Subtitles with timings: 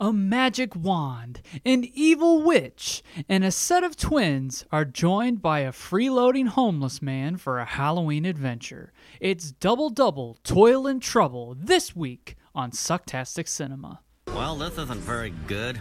[0.00, 5.72] a magic wand, an evil witch, and a set of twins are joined by a
[5.72, 8.92] freeloading homeless man for a Halloween adventure.
[9.20, 14.00] It's Double Double Toil and Trouble this week on Sucktastic Cinema.
[14.28, 15.78] Well, this isn't very good.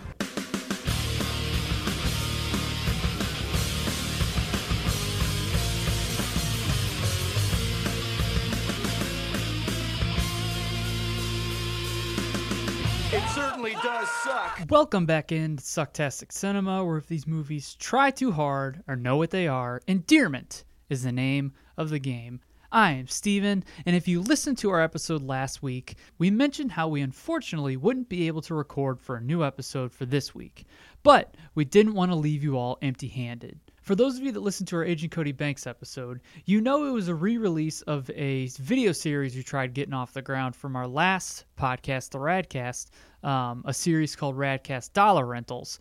[13.34, 14.62] Certainly does suck.
[14.70, 19.30] Welcome back into Sucktastic Cinema, where if these movies try too hard or know what
[19.30, 22.40] they are, endearment is the name of the game.
[22.72, 26.88] I am Steven, and if you listened to our episode last week, we mentioned how
[26.88, 30.66] we unfortunately wouldn't be able to record for a new episode for this week.
[31.04, 33.60] But we didn't want to leave you all empty handed.
[33.90, 36.92] For those of you that listened to our Agent Cody Banks episode, you know it
[36.92, 40.76] was a re release of a video series we tried getting off the ground from
[40.76, 42.92] our last podcast, the Radcast,
[43.24, 45.80] um, a series called Radcast Dollar Rentals.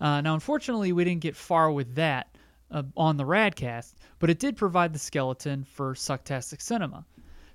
[0.00, 2.34] Uh, now, unfortunately, we didn't get far with that
[2.70, 7.04] uh, on the Radcast, but it did provide the skeleton for Sucktastic Cinema.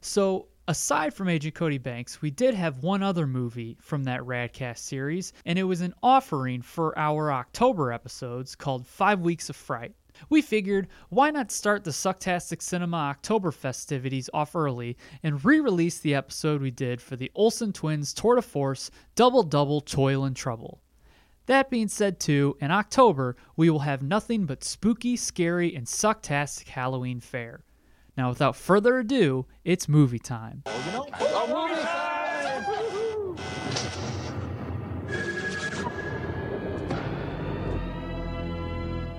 [0.01, 4.79] So, aside from Agent Cody Banks, we did have one other movie from that Radcast
[4.79, 9.93] series, and it was an offering for our October episodes called Five Weeks of Fright.
[10.29, 15.99] We figured, why not start the Sucktastic Cinema October festivities off early and re release
[15.99, 20.35] the episode we did for the Olsen Twins Tour de Force Double Double Toil and
[20.35, 20.81] Trouble.
[21.47, 26.69] That being said, too, in October, we will have nothing but spooky, scary, and sucktastic
[26.69, 27.61] Halloween fare.
[28.17, 30.63] Now, without further ado, it's movie time.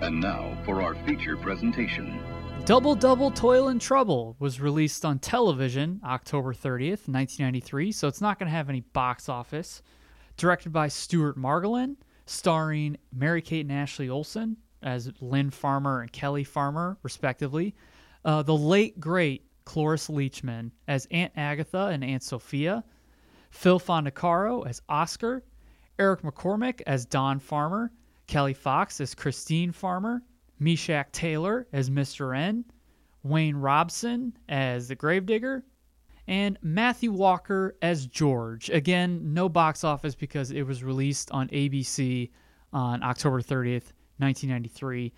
[0.00, 2.20] And now for our feature presentation.
[2.64, 8.39] Double Double Toil and Trouble was released on television October 30th, 1993, so it's not
[8.39, 9.83] going to have any box office.
[10.36, 16.44] Directed by Stuart Margolin, starring Mary Kate and Ashley Olsen as Lynn Farmer and Kelly
[16.44, 17.74] Farmer, respectively.
[18.27, 22.83] Uh, the late, great Cloris Leachman as Aunt Agatha and Aunt Sophia.
[23.51, 25.45] Phil Fondacaro as Oscar.
[25.98, 27.92] Eric McCormack as Don Farmer.
[28.27, 30.23] Kelly Fox as Christine Farmer.
[30.59, 32.36] Meshach Taylor as Mr.
[32.36, 32.65] N.
[33.23, 35.65] Wayne Robson as the Gravedigger.
[36.27, 38.70] And Matthew Walker as George.
[38.70, 42.31] Again, no box office because it was released on ABC
[42.73, 45.13] on October 30th, 1993.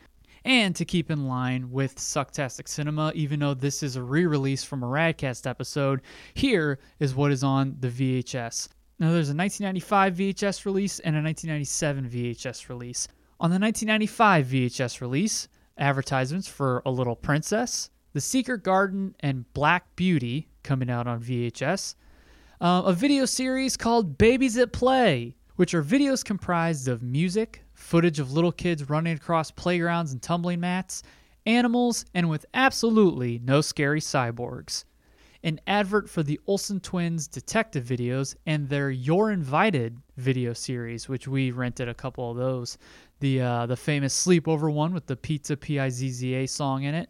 [0.49, 4.65] And to keep in line with Sucktastic Cinema, even though this is a re release
[4.65, 6.01] from a Radcast episode,
[6.33, 8.69] here is what is on the VHS.
[8.99, 13.09] Now, there's a 1995 VHS release and a 1997 VHS release.
[13.39, 19.95] On the 1995 VHS release, advertisements for A Little Princess, The Secret Garden, and Black
[19.97, 21.95] Beauty coming out on VHS.
[22.59, 28.19] Uh, a video series called Babies at Play, which are videos comprised of music, footage
[28.19, 31.03] of little kids running across playgrounds and tumbling mats,
[31.47, 34.85] animals, and with absolutely no scary cyborgs.
[35.45, 41.29] An advert for the Olsen twins detective videos and their You're Invited video series, which
[41.29, 42.77] we rented a couple of those.
[43.21, 46.83] The uh, the famous sleepover one with the Pizza P I Z Z A song
[46.83, 47.09] in it.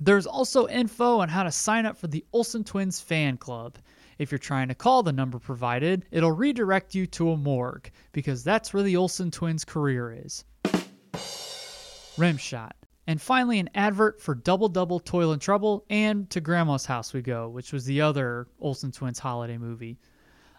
[0.00, 3.76] There's also info on how to sign up for the Olsen Twins fan club.
[4.18, 8.42] If you're trying to call the number provided, it'll redirect you to a morgue because
[8.42, 10.44] that's where the Olsen twins' career is.
[12.16, 12.72] Rimshot.
[13.06, 17.22] And finally, an advert for Double Double Toil and Trouble and To Grandma's House We
[17.22, 19.98] Go, which was the other Olsen Twins holiday movie.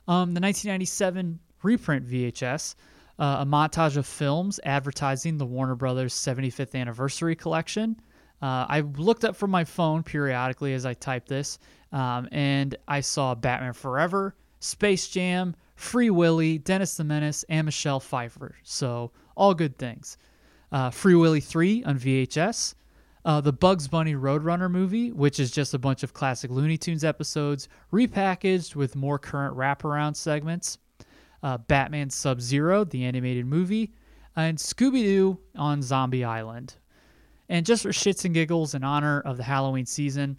[0.07, 2.73] Um, the 1997 reprint VHS,
[3.19, 7.99] uh, a montage of films advertising the Warner Brothers 75th anniversary collection.
[8.41, 11.59] Uh, I looked up from my phone periodically as I typed this,
[11.91, 17.99] um, and I saw Batman Forever, Space Jam, Free Willy, Dennis the Menace, and Michelle
[17.99, 18.55] Pfeiffer.
[18.63, 20.17] So, all good things.
[20.71, 22.75] Uh, Free Willy 3 on VHS.
[23.25, 27.03] Uh, the Bugs Bunny Roadrunner movie, which is just a bunch of classic Looney Tunes
[27.03, 30.77] episodes repackaged with more current wraparound segments.
[31.43, 33.93] Uh, Batman Sub Zero, the animated movie.
[34.35, 36.75] And Scooby Doo on Zombie Island.
[37.49, 40.37] And just for shits and giggles in honor of the Halloween season,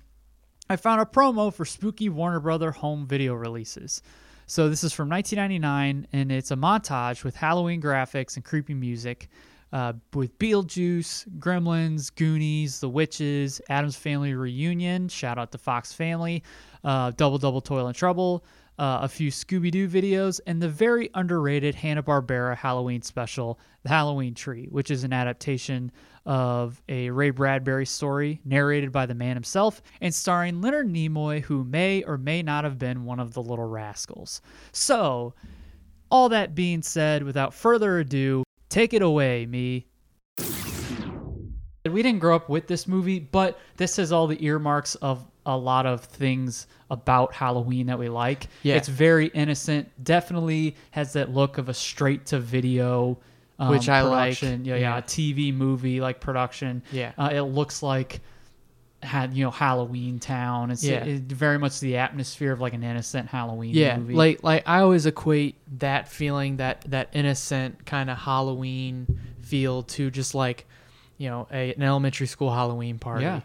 [0.69, 4.03] I found a promo for spooky Warner Brother home video releases.
[4.47, 9.29] So this is from 1999, and it's a montage with Halloween graphics and creepy music,
[9.73, 15.09] uh, with Beetlejuice, Gremlins, Goonies, The Witches, Addams Family Reunion.
[15.09, 16.43] Shout out to Fox Family,
[16.85, 18.45] uh, Double Double Toil and Trouble,
[18.81, 23.91] uh, a few Scooby Doo videos, and the very underrated Hanna Barbera Halloween special, The
[23.91, 25.93] Halloween Tree, which is an adaptation
[26.25, 31.63] of a Ray Bradbury story narrated by the man himself and starring Leonard Nimoy, who
[31.63, 34.41] may or may not have been one of the Little Rascals.
[34.73, 35.35] So,
[36.11, 39.89] all that being said, without further ado, take it away, me.
[41.85, 45.57] We didn't grow up with this movie, but this has all the earmarks of a
[45.57, 48.49] lot of things about Halloween that we like.
[48.63, 48.77] Yeah.
[48.77, 49.89] It's very innocent.
[50.05, 53.19] Definitely has that look of a straight to video,
[53.59, 54.41] um, Which I like.
[54.43, 55.01] Yeah, yeah, Yeah.
[55.01, 56.83] TV movie like production.
[56.93, 57.13] Yeah.
[57.19, 58.21] uh, it looks like
[59.03, 60.71] had you know Halloween Town.
[60.71, 61.05] It's Yeah.
[61.05, 64.13] it- very much the atmosphere of like an innocent Halloween Yeah, movie.
[64.15, 69.07] like like I always equate that feeling that that innocent kind of Halloween
[69.41, 70.67] feel to just like
[71.17, 73.25] you know a, an elementary school Halloween party.
[73.25, 73.41] Yeah.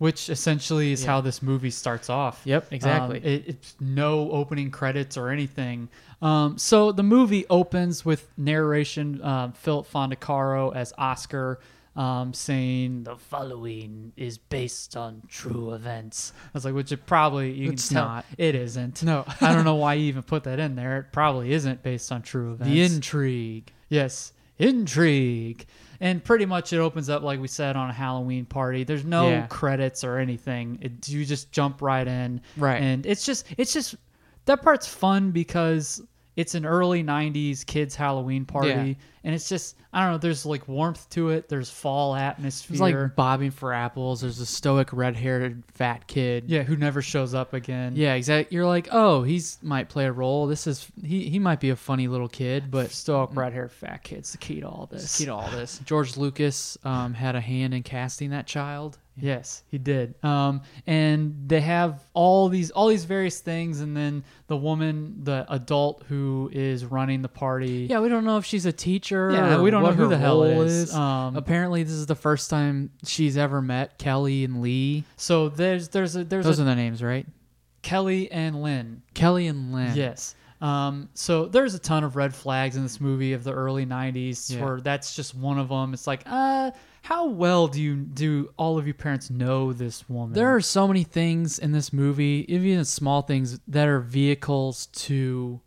[0.00, 1.10] Which essentially is Yeah.
[1.10, 2.40] how this movie starts off.
[2.44, 3.18] Yep, exactly.
[3.18, 5.88] Um, it, it's no opening credits or anything.
[6.22, 11.60] Um, so the movie opens with narration um, Philip Fondacaro as Oscar
[11.96, 16.32] um, saying the following is based on true events.
[16.46, 18.24] I was like, which it probably you It's can tell not.
[18.38, 19.02] It isn't.
[19.02, 19.24] No.
[19.42, 20.96] I don't know why you even put that in there.
[20.98, 22.70] It probably isn't based on true events.
[22.72, 23.70] The intrigue.
[23.90, 25.66] Yes, intrigue.
[26.00, 28.84] And pretty much it opens up like we said on a Halloween party.
[28.84, 29.46] There's no Yeah.
[29.48, 30.78] credits or anything.
[30.80, 32.40] It, you just jump right in.
[32.56, 32.80] Right.
[32.82, 33.96] And it's just it's just
[34.46, 36.02] that part's fun because
[36.40, 38.94] it's an early 90s kids Halloween party Yeah.
[39.24, 41.48] and it's just I don't know, there's like warmth to it.
[41.48, 42.74] There's fall atmosphere.
[42.74, 44.20] It's like bobbing for apples.
[44.20, 46.44] There's a stoic red-haired fat kid.
[46.46, 47.94] yeah, who never shows up again.
[47.96, 48.54] Yeah, exactly.
[48.54, 50.46] You're like, oh, he's might play a role.
[50.46, 51.28] This is he.
[51.28, 54.68] He might be a funny little kid, but Stoic red-haired fat kid's the key to
[54.68, 55.02] all this.
[55.02, 55.80] it's key to all this.
[55.84, 58.96] George Lucas um, had a hand in casting that child.
[59.16, 60.14] Yes, he did.
[60.24, 65.44] Um, and they have all these all these various things, and then the woman, the
[65.50, 67.86] adult who is running the party.
[67.90, 69.30] Yeah, we don't know if she's a teacher.
[69.32, 70.94] Yeah, we don't know who the hell it role is.
[70.94, 75.04] Um, Apparently, this is the first time she's ever met Kelly and Lee.
[75.16, 77.26] So there's there's a there's Those a are the names, right?
[77.82, 79.02] Kelly and Lynn.
[79.14, 79.96] Kelly and Lynn.
[79.96, 80.34] Yes.
[80.60, 84.54] Um, so there's a ton of red flags in this movie of the early '90s,
[84.54, 84.62] Yeah.
[84.64, 85.94] where that's just one of them.
[85.94, 86.70] It's like, uh,
[87.02, 90.34] how well do you do all of you parents know this woman?
[90.34, 95.60] There are so many things in this movie, even small things, that are vehicles to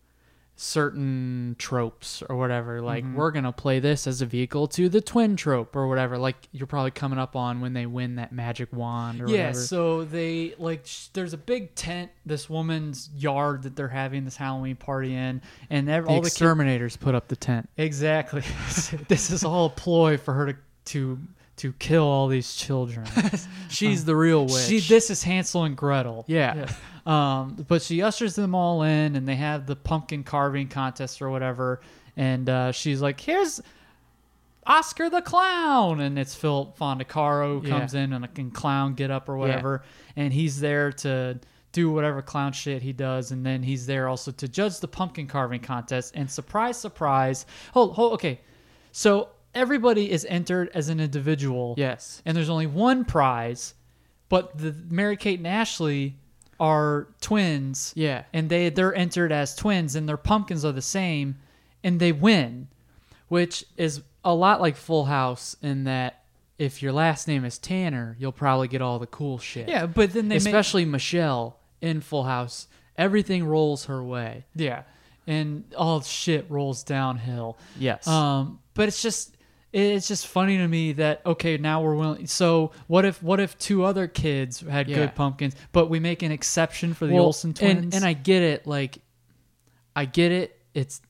[0.56, 2.82] certain tropes or whatever.
[2.82, 3.16] Like, Mm-hmm.
[3.16, 6.18] we're going to play this as a vehicle to the twin trope or whatever.
[6.18, 9.60] Like, you're probably coming up on when they win that magic wand or yeah, whatever.
[9.60, 14.38] so they like sh- there's a big tent, this woman's yard that they're having this
[14.38, 17.68] Halloween party in, and ev- the all the exterminators put up the tent.
[17.78, 18.42] exactly.
[19.08, 21.20] this is all a ploy for her to to
[21.58, 23.06] to kill all these children.
[23.70, 24.64] She's the real witch.
[24.66, 26.26] She this is Hansel and Gretel.
[26.28, 26.68] Yeah.
[27.06, 31.30] Um, but she ushers them all in, and they have the pumpkin carving contest or
[31.30, 31.82] whatever.
[32.16, 33.62] And uh, she's like, "Here's
[34.66, 37.78] Oscar the clown," and it's Philip Fondacaro who Yeah.
[37.80, 39.84] comes in and a can clown get up or whatever,
[40.16, 41.40] and he's there to
[41.74, 45.28] do whatever clown shit he does, and then he's there also to judge the pumpkin
[45.28, 46.14] carving contest.
[46.16, 48.40] And surprise, surprise, hold, hold, okay,
[48.92, 52.22] so everybody is entered as an individual, Yes.
[52.26, 53.74] and there's only one prize,
[54.30, 56.16] but the Mary Kate and Ashley
[56.60, 57.94] are twins.
[57.96, 58.24] Yeah.
[58.34, 61.38] And they they're entered as twins and their pumpkins are the same
[61.84, 62.68] and they win.
[63.28, 66.24] Which is a lot like Full House in that
[66.60, 69.68] if your last name is Tanner, you'll probably get all the cool shit.
[69.68, 72.68] Yeah, but then they make- especially Michelle in Full House,
[72.98, 74.46] everything rolls her way.
[74.56, 74.84] yeah.
[75.26, 77.58] And all shit rolls downhill.
[77.80, 78.08] Yes.
[78.08, 79.36] Um but it's just
[79.74, 83.58] it's just funny to me that okay now we're willing so what if what if
[83.58, 84.98] two other kids had Yeah.
[84.98, 88.14] good pumpkins but we make an exception for the Well, Olsen twins And, and I
[88.14, 88.68] get it.
[88.68, 89.00] Like,
[89.96, 90.60] I get it.
[90.74, 91.02] It's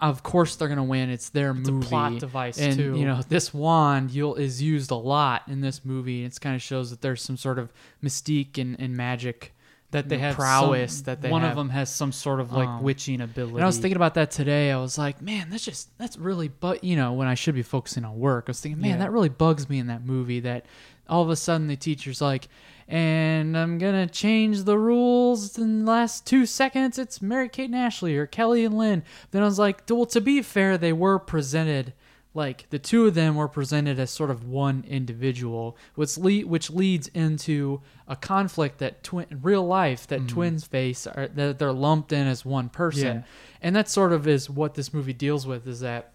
[0.00, 1.10] of course they're gonna win.
[1.10, 1.86] It's their a movie.
[1.86, 2.96] plot device, and, too.
[2.96, 6.24] You know, this wand you'll is used a lot in this movie.
[6.24, 9.51] It kind of shows that there's some sort of mystique and, and magic
[9.92, 11.52] that they have prowess some- that they one have.
[11.52, 13.54] of them has some sort of like Um, witching ability.
[13.54, 14.70] And I was thinking about that today.
[14.72, 17.62] I was like, man, that's just that's really but you know when I should be
[17.62, 18.44] focusing on work.
[18.48, 18.96] I was thinking, man, Yeah.
[18.98, 20.40] that really bugs me in that movie.
[20.40, 20.66] That
[21.08, 22.48] all of a sudden the teacher's like,
[22.88, 26.98] and I'm gonna change the rules in the last two seconds.
[26.98, 29.02] It's Mary Kate and Ashley or Kelly and Lynn.
[29.30, 31.92] Then I was like, well, to be fair, they were presented.
[32.34, 36.70] Like the two of them were presented as sort of one individual, which le- which
[36.70, 40.28] leads into a conflict that twin real life that mm-hmm.
[40.28, 43.18] twins face are that they're lumped in as one person.
[43.18, 43.22] Yeah.
[43.60, 46.12] and that sort of is what this movie deals with is that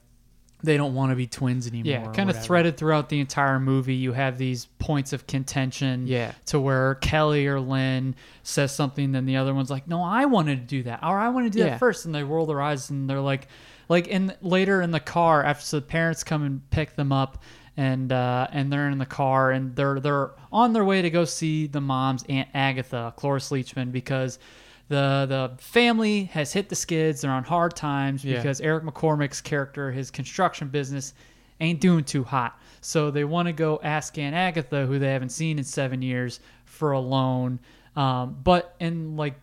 [0.63, 1.91] they don't want to be twins anymore.
[1.91, 3.93] yeah, kind of threaded throughout the entire movie.
[3.93, 6.07] You have these points of contention.
[6.07, 6.31] Yeah.
[6.47, 10.61] To where Kelly or Lynn says something, then the other one's like, "No, I wanted
[10.61, 11.69] to do that," or "I want to do Yeah.
[11.71, 12.05] that first.
[12.05, 13.47] and they roll their eyes and they're like,
[13.89, 17.43] like in later in the car after so the parents come and pick them up.
[17.79, 21.25] And uh, and they're in the car and they're they're on their way to go
[21.25, 24.39] see the mom's aunt Agatha, Cloris Leachman, because
[24.89, 27.21] the the family has hit the skids.
[27.21, 28.37] They're on hard times Yeah.
[28.37, 31.13] because Eric McCormack's character, his construction business,
[31.61, 32.59] ain't doing too hot.
[32.81, 36.39] So they want to go ask Aunt Agatha, who they haven't seen in seven years,
[36.65, 37.59] for a loan.
[37.95, 39.35] Um, but and like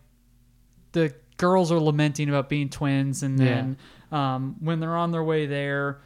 [0.91, 3.77] the girls are lamenting about being twins, and then
[4.13, 6.01] um, when they're on their way there.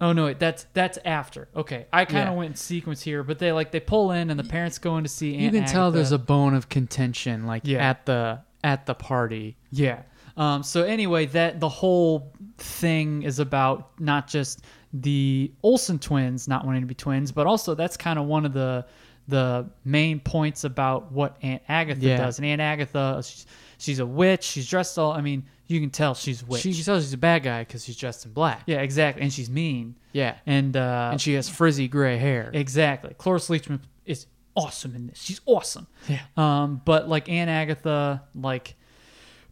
[0.00, 1.48] Oh no, wait, that's that's after.
[1.54, 2.38] Okay, I kind of Yeah.
[2.38, 5.04] went in sequence here, but they like they pull in and the parents go in
[5.04, 5.34] to see.
[5.36, 7.78] You Aunt can tell there's a bone of contention, like Yeah.
[7.88, 9.56] at the at the party.
[9.70, 10.02] Yeah.
[10.36, 16.66] Um, so anyway, that the whole thing is about not just the Olsen twins not
[16.66, 18.84] wanting to be twins, but also that's kind of one of the
[19.28, 22.16] the main points about what Aunt Agatha Yeah.
[22.18, 22.38] does.
[22.38, 23.46] And Aunt Agatha, she's,
[23.78, 24.42] she's a witch.
[24.44, 25.12] She's dressed all.
[25.12, 26.62] I mean, you can tell she's a witch.
[26.62, 28.62] She tells she's a bad guy because she's dressed in black.
[28.66, 29.22] yeah, exactly.
[29.22, 29.96] And she's mean.
[30.12, 32.50] Yeah, And uh, and she has frizzy gray hair.
[32.52, 33.14] Exactly.
[33.18, 35.20] Cloris Leachman is awesome in this.
[35.20, 35.86] She's awesome.
[36.08, 36.20] Yeah.
[36.36, 38.76] Um, but like Aunt Agatha, like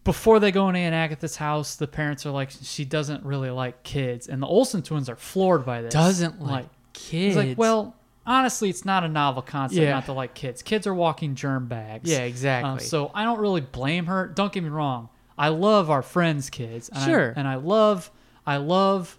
[0.04, 3.82] before they go into Aunt Agatha's house, the parents are like, she doesn't really like
[3.82, 5.92] kids, and the Olsen twins are floored by this.
[5.92, 7.36] Doesn't like kids.
[7.36, 9.90] It's like, well, honestly, it's not a novel concept Yeah.
[9.92, 10.62] not to like kids.
[10.62, 12.08] Kids are walking germ bags.
[12.10, 12.70] Yeah, exactly.
[12.70, 14.26] Um, so I don't really blame her.
[14.28, 15.08] Don't get me wrong.
[15.42, 16.88] I love our friends' kids.
[16.88, 17.34] And I- Sure.
[17.36, 18.10] and I love,
[18.46, 19.18] I love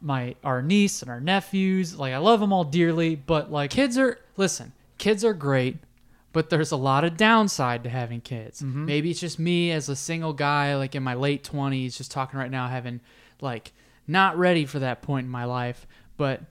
[0.00, 1.98] my our niece and our nephews.
[1.98, 5.76] Like I love them all dearly, but like kids are listen kids are great
[6.32, 8.84] but there's a lot of downside to having kids Mm-hmm.
[8.86, 12.38] maybe it's just me as a single guy like in my late 20s just talking
[12.38, 13.00] right now having
[13.40, 13.72] like
[14.06, 15.86] not ready for that point in my life
[16.18, 16.42] but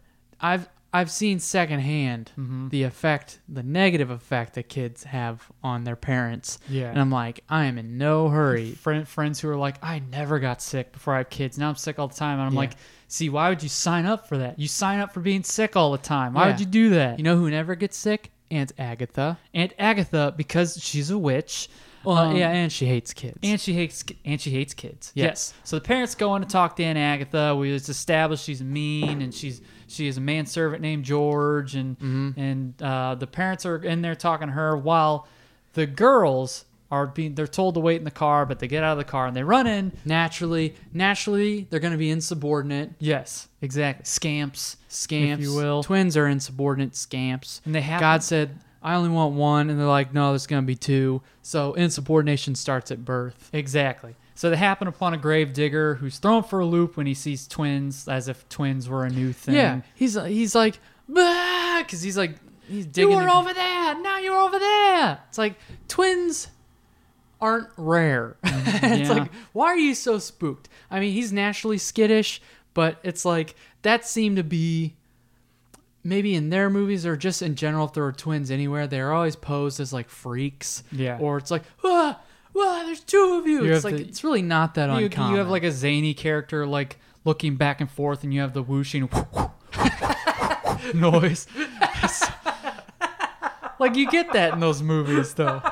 [0.41, 2.69] i've i've seen secondhand Mm-hmm.
[2.69, 6.89] the effect the negative effect that kids have on their parents Yeah.
[6.89, 10.39] and i'm like i am in no hurry friend, friends who are like, I never
[10.39, 11.57] got sick before I have kids.
[11.57, 12.39] Now I'm sick all the time.
[12.39, 12.59] And I'm Yeah.
[12.59, 12.73] like,
[13.07, 14.57] see, why would you sign up for that?
[14.59, 16.33] You sign up for being sick all the time.
[16.33, 16.51] Why Yeah.
[16.51, 17.17] would you do that?
[17.19, 21.67] you know who never gets sick aunt agatha Aunt Agatha, because she's a witch.
[22.03, 25.11] well um, yeah and she hates kids And she hates and she hates kids.
[25.15, 25.25] Yes.
[25.25, 25.53] Yes.
[25.63, 27.55] So the parents go in to talk to Aunt Agatha.
[27.55, 32.39] We just established she's mean and she's she is a manservant named George and Mm-hmm.
[32.39, 35.27] and uh, the parents are in there talking to her while
[35.73, 38.91] the girls are being they're told to wait in the car, but they get out
[38.93, 39.91] of the car and they run in.
[40.05, 44.05] naturally naturally they're going to be insubordinate Yes, exactly.
[44.05, 45.83] Scamps, scamps, if you will.
[45.83, 47.61] Twins are insubordinate scamps.
[47.65, 50.61] And they have- God said, "I only want one," and they're like, "No, there's gonna
[50.61, 51.21] be two.
[51.41, 53.49] So insubordination starts at birth.
[53.51, 54.15] Exactly.
[54.37, 57.47] So they happen upon a grave digger who's thrown for a loop when he sees
[57.47, 59.55] twins, as if twins were a new thing.
[59.55, 60.77] Yeah, he's he's like,
[61.07, 62.35] because he's like
[62.67, 63.11] he's digging.
[63.11, 64.01] you were the- over there.
[64.01, 65.19] Now you're over there.
[65.29, 65.55] It's like
[65.87, 66.49] twins
[67.41, 68.37] aren't rare.
[68.43, 69.01] it's Mm-hmm.
[69.03, 69.09] Yeah.
[69.23, 70.67] like, why are you so spooked?
[70.91, 72.41] I mean, he's naturally skittish,
[72.73, 74.95] but it's like that seemed to be
[76.03, 79.35] maybe in their movies or just in general if there were twins anywhere, they're always
[79.35, 80.83] posed as like freaks.
[80.91, 81.17] Yeah.
[81.19, 82.19] Or it's like, ah,
[82.57, 83.63] ah there's two of you.
[83.65, 85.33] You it's like the- it's really not that You, uncommon.
[85.33, 88.63] you have like a zany character like looking back and forth, and you have the
[88.63, 89.09] whooshing
[90.93, 91.47] noise.
[93.79, 95.61] like you get that in those movies, though.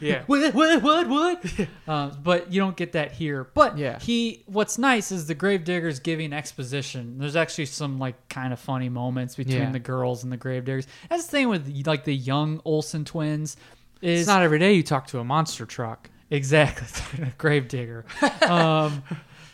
[0.00, 0.22] yeah.
[0.26, 0.54] What?
[0.54, 0.82] What?
[0.82, 1.08] What?
[1.08, 1.44] What?
[1.86, 3.44] uh, but you don't get that here.
[3.54, 3.98] But Yeah.
[3.98, 4.42] he.
[4.46, 7.18] What's nice is the gravedigger's giving exposition.
[7.18, 9.70] There's actually some like kind of funny moments between Yeah.
[9.72, 10.86] the girls and the gravediggers.
[11.10, 13.56] That's the thing with like the young Olsen twins.
[14.00, 16.10] Is It's not every day you talk to a monster truck.
[16.30, 18.04] Exactly, a gravedigger.
[18.42, 19.02] um,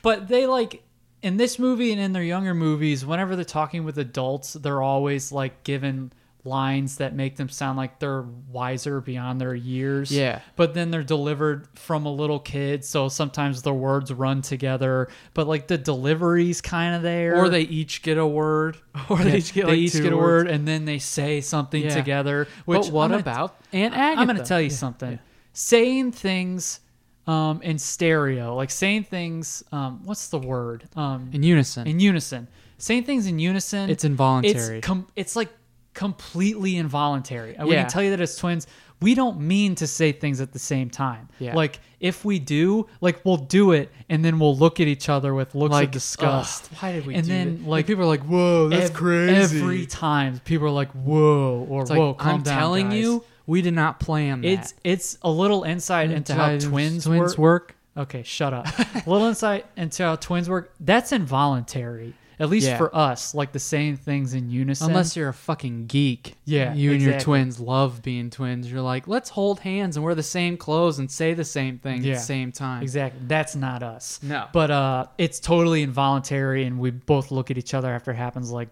[0.03, 0.83] but they like
[1.23, 5.33] in this movie and in their younger movies, whenever they're talking with adults, they're always
[5.33, 6.13] like given
[6.47, 10.13] lines that make them sound like they're wiser beyond their years.
[10.13, 10.41] Yeah.
[10.57, 15.47] But then they're delivered from a little kid, so sometimes the words run together, but
[15.49, 17.37] like the delivery's kind of there.
[17.37, 18.77] Or they each get a word.
[19.09, 21.41] Or they Yeah, each get they like each get a word and then they say
[21.41, 21.95] something Yeah.
[21.95, 22.47] together.
[22.65, 24.21] Which but what I'm gonna- about Aunt Agatha?
[24.21, 25.19] I'm going to tell you something.
[25.53, 26.81] Saying things
[27.27, 30.85] um, in stereo, like saying things, um, what's the word?
[30.95, 31.87] Um, in unison.
[31.87, 32.49] in unison.
[32.79, 33.89] Saying things in unison.
[33.89, 34.79] It's involuntary.
[34.79, 35.49] It's, com- it's like
[35.95, 37.55] completely involuntary.
[37.57, 37.83] And We Yeah.
[37.83, 38.67] can tell you that as twins,
[39.01, 41.29] we don't mean to say things at the same time.
[41.39, 41.55] Yeah.
[41.55, 45.35] Like if we do, like we'll do it, and then we'll look at each other
[45.35, 46.69] with looks like of disgust.
[46.81, 47.69] why did we And then that?
[47.69, 51.83] like people are like, "Whoa, that's ev- crazy." Every time people are like, "Whoa," or
[51.83, 54.49] it's "Whoa," calm I'm down, telling guys." you, we did not plan that.
[54.49, 57.39] It's it's a little insight into how Twins- twins, twins work.
[57.39, 57.77] work.
[57.97, 58.67] Okay, shut up.
[59.07, 60.73] a little insight into how twins work.
[60.81, 62.77] That's involuntary, at least Yeah.
[62.79, 63.35] for us.
[63.35, 64.89] Like the saying things in unison.
[64.89, 66.35] Unless you're a fucking geek.
[66.45, 68.71] Yeah, You and your twins love being twins.
[68.71, 71.99] You're like, let's hold hands and wear the same clothes and say the same thing
[71.99, 72.83] at the same time.
[72.83, 73.21] exactly.
[73.27, 74.21] That's not us.
[74.23, 74.47] No.
[74.53, 78.51] But uh, it's totally involuntary, and we both look at each other after it happens.
[78.51, 78.69] Like,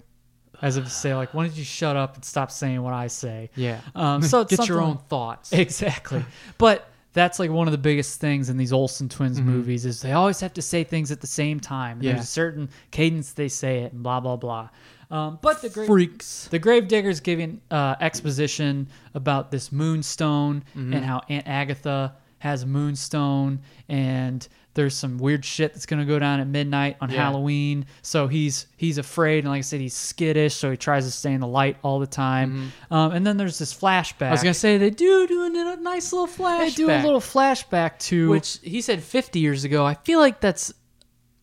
[0.61, 3.09] as if to say like, "Why don't you shut up and stop saying what I
[3.09, 3.81] say?" Yeah.
[3.97, 5.53] Um, so it's get your own thoughts.
[5.63, 6.25] Exactly.
[6.59, 10.13] but that's like one of the biggest things in these Olsen twins movies is they
[10.13, 11.99] always have to say things at the same time.
[12.03, 12.13] Yeah.
[12.13, 14.69] There's a certain cadence they say it and blah blah blah.
[15.11, 16.49] Um, but the Freaks.
[16.51, 20.95] the Gravedigger's giving uh, exposition about this moonstone Mm-hmm.
[20.95, 26.41] and how Aunt Agatha has moonstone and there's some weird shit that's gonna go down
[26.41, 27.17] at midnight on Yeah.
[27.17, 27.87] Halloween.
[28.03, 31.33] So he's he's afraid and like I said, he's skittish, so he tries to stay
[31.33, 32.73] in the light all the time.
[32.91, 34.15] Um, and then there's this flashback.
[34.17, 34.25] Mm-hmm.
[34.25, 36.59] I was gonna say they do do a nice little flashback.
[36.61, 39.85] they do a little flashback to which he said 50 years ago.
[39.85, 40.73] I feel like that's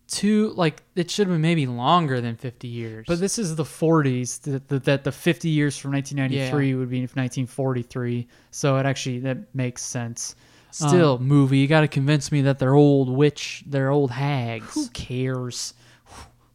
[0.08, 3.06] too like it should have been maybe longer than 50 years.
[3.08, 4.42] But this is the 40s.
[4.42, 6.76] That the, that the 50 years from 1993 Yeah.
[6.78, 8.28] would be 1943.
[8.50, 10.36] So it actually that makes sense.
[10.72, 14.74] Still movie, you got to convince me that they're old witch, they're old hags.
[14.74, 15.74] Who cares?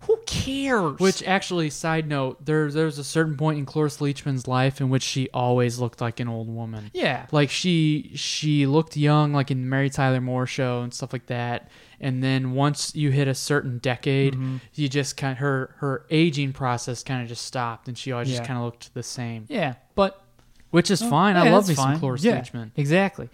[0.01, 0.99] Who cares?
[0.99, 5.03] Which actually, side note, there there's a certain point in Cloris Leachman's life in which
[5.03, 6.91] she always looked like an old woman.
[6.93, 11.15] yeah, Like she she looked young, like in the Mary Tyler Moore show and stuff
[11.15, 11.71] like that.
[12.01, 14.57] And then once you hit a certain decade, Mm-hmm.
[14.75, 18.45] you just kind her her aging process kind of just stopped, and she always just
[18.45, 20.23] kind of looked the same, yeah, but
[20.71, 21.35] which is fine.
[21.39, 21.99] I love me some.
[21.99, 22.73] Cloris yeah, Leachman.
[22.77, 23.31] Exactly.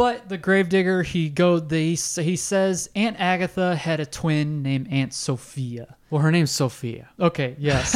[0.00, 5.12] But the gravedigger, he go they he says Aunt Agatha had a twin named Aunt
[5.12, 5.94] Sophia.
[6.08, 7.10] Well, her name's Sophia.
[7.20, 7.92] Okay, yes.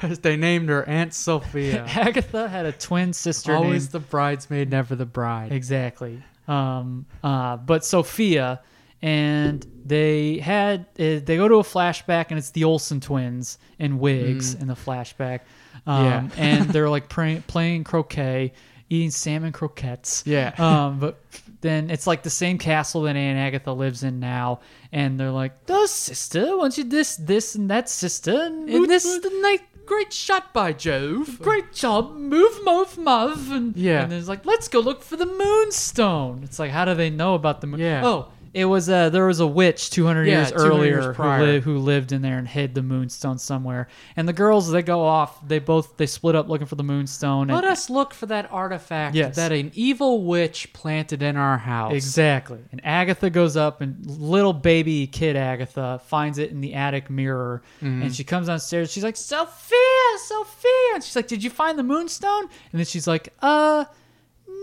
[0.22, 1.84] they named her Aunt Sophia.
[1.88, 5.52] Agatha had a twin sister Always named the bridesmaid, never the bride.
[5.52, 6.22] Exactly.
[6.48, 8.62] Um, uh, but Sophia
[9.02, 13.98] and they had uh, they go to a flashback and it's the Olsen twins in
[13.98, 15.40] wigs in the flashback.
[15.86, 16.04] Um, Mm.
[16.38, 16.42] Yeah.
[16.42, 18.52] and they're like pray- playing croquet,
[18.92, 20.22] eating salmon croquettes.
[20.26, 20.52] Yeah.
[20.62, 21.18] Um, but
[21.60, 24.60] then it's like the same castle that Aunt Agatha lives in now,
[24.92, 29.04] and they're like, "The sister, don't you this, this, and that sister?" And, And this
[29.04, 29.60] is the night.
[29.84, 31.40] Great shot by Jove.
[31.42, 34.02] great job, move, move, move, and Yeah.
[34.02, 36.42] and there's like, let's go look for the moonstone.
[36.44, 37.80] It's like, how do they know about the moon?
[37.80, 38.06] Yeah.
[38.06, 41.22] Oh, it was uh there was a witch 200 Yeah, years 200 earlier years who,
[41.22, 43.88] li- who lived in there and hid the moonstone somewhere.
[44.16, 45.46] And the girls, they go off.
[45.46, 47.48] They both they split up looking for the moonstone.
[47.48, 49.36] Let and, us look for that artifact Yes.
[49.36, 51.92] that an evil witch planted in our house.
[51.94, 52.58] Exactly.
[52.72, 57.62] And Agatha goes up, and little baby kid Agatha finds it in the attic mirror.
[57.80, 58.02] Mm-hmm.
[58.02, 58.92] And she comes downstairs.
[58.92, 59.78] She's like, Sophia,
[60.26, 60.70] Sophia.
[60.94, 62.42] And she's like, Did you find the moonstone?
[62.72, 63.84] And then she's like, Uh,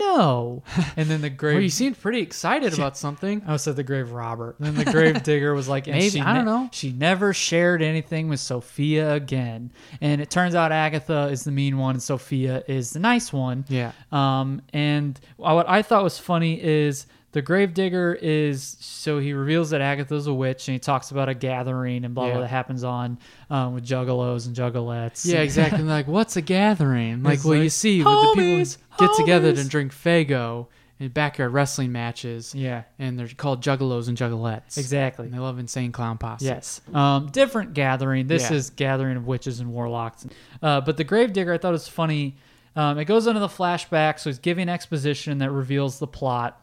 [0.00, 0.62] no.
[0.96, 1.54] And then the grave.
[1.54, 3.42] Well, you seemed pretty excited about something.
[3.46, 4.56] I said the grave robber.
[4.58, 6.68] And then the grave digger was like, Maybe, she I don't know.
[6.72, 9.72] She never shared anything with Sophia again.
[10.00, 13.64] And it turns out Agatha is the mean one, and Sophia is the nice one.
[13.68, 13.92] Yeah.
[14.10, 19.80] Um, and what I thought was funny is the gravedigger is so he reveals that
[19.80, 23.18] Agatha's a witch, and he talks about a gathering and blah blah that happens on
[23.50, 25.24] um, with juggalos and juggalettes.
[25.26, 25.82] Yeah, exactly.
[25.82, 27.22] like, what's a gathering?
[27.30, 30.66] Like, It's well, you like, see, with the "Homies, people get together to drink Faygo
[30.98, 32.54] in backyard wrestling matches.
[32.54, 32.82] Yeah.
[32.98, 34.76] And they're called juggalos and juggalettes.
[34.76, 35.24] Exactly.
[35.26, 36.44] And they love insane clown posse.
[36.44, 36.82] Yes.
[36.92, 38.26] Um, different gathering.
[38.26, 38.56] This Yeah.
[38.56, 40.26] is gathering of witches and warlocks.
[40.62, 42.36] Uh, but the gravedigger, I thought it was funny.
[42.76, 46.60] Um, it goes into the flashback, so he's giving exposition that reveals the plot.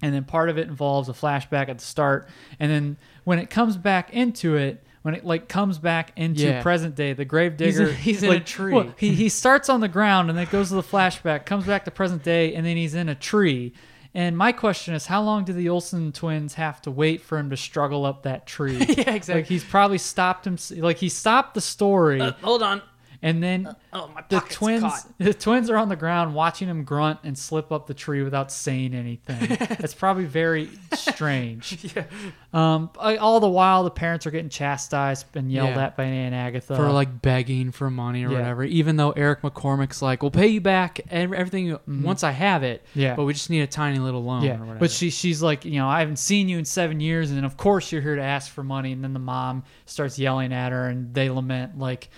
[0.00, 2.28] And then part of it involves a flashback at the start.
[2.60, 6.62] And then when it comes back into it, when it like comes back into Yeah.
[6.62, 8.72] present day, the gravedigger he's in a like, tree.
[8.72, 11.84] well, he he starts on the ground and then goes to the flashback, comes back
[11.86, 13.72] to present day, and then he's in a tree.
[14.14, 17.50] And my question is, how long do the Olsen twins have to wait for him
[17.50, 18.76] to struggle up that tree?
[18.88, 19.34] Yeah, exactly.
[19.34, 20.56] Like he's probably stopped him.
[20.82, 22.82] Like he stopped the story, uh, Hold on.
[23.20, 25.06] And then Oh, my the twins, caught.
[25.18, 28.52] the twins are on the ground watching him grunt and slip up the tree without
[28.52, 29.56] saying anything.
[29.80, 31.92] It's probably very strange.
[31.96, 32.04] yeah.
[32.52, 32.90] Um.
[32.98, 35.84] All the while, the parents are getting chastised and yelled Yeah.
[35.86, 38.38] at by Aunt Agatha For like begging for money or Yeah.
[38.38, 42.62] whatever, even though Eric McCormack's like, "We'll pay you back ev- everything once I have
[42.62, 43.00] it, Mm-hmm.
[43.00, 43.14] Yeah.
[43.16, 44.78] but we just need a tiny little loan." Yeah, or whatever.
[44.78, 47.56] but she she's like, you know, I haven't seen you in seven years, and of
[47.56, 48.92] course you're here to ask for money.
[48.92, 52.10] And then the mom starts yelling at her, and they lament like,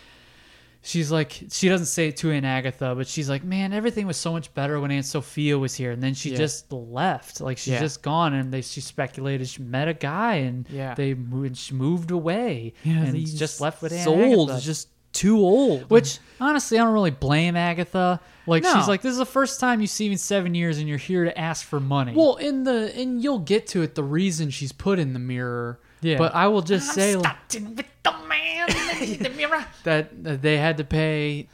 [0.83, 4.17] she's like, she doesn't say it to Aunt Agatha, but she's like, man, everything was
[4.17, 6.39] so much better when Aunt Sophia was here, and then she Yeah.
[6.39, 7.81] just left, like she's Yeah.
[7.81, 10.95] just gone, and they she speculated she met a guy, and Yeah.
[10.95, 14.65] they moved, she moved away, yeah, and he's just left with Aunt He's old, Agatha.
[14.65, 15.91] just too old.
[15.91, 18.21] Which honestly, I don't really blame Agatha.
[18.47, 18.75] Like No.
[18.75, 20.99] she's like, this is the first time you see me in seven years, and you're
[20.99, 22.15] here to ask for money.
[22.17, 23.97] Well, in the and you'll get to it.
[23.97, 25.81] The reason she's put in the mirror.
[26.03, 26.19] Yeah.
[26.19, 28.69] But I will just say like, starting with the man
[29.03, 29.65] in the mirror.
[29.85, 31.49] that that they had to pay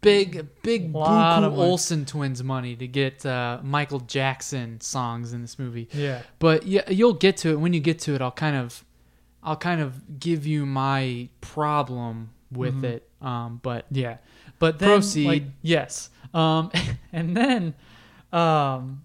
[0.00, 1.62] big big Lot buku of money.
[1.70, 5.88] Olsen twins money to get uh, Michael Jackson songs in this movie.
[5.92, 6.22] Yeah.
[6.38, 7.60] But yeah, you'll get to it.
[7.60, 8.84] When you get to it, I'll kind of
[9.42, 13.08] I'll kind of give you my problem with it.
[13.20, 14.18] Um, but Yeah.
[14.58, 15.26] But then Proceed.
[15.26, 16.10] like, yes.
[16.34, 16.70] Um
[17.12, 17.74] and then
[18.32, 19.04] um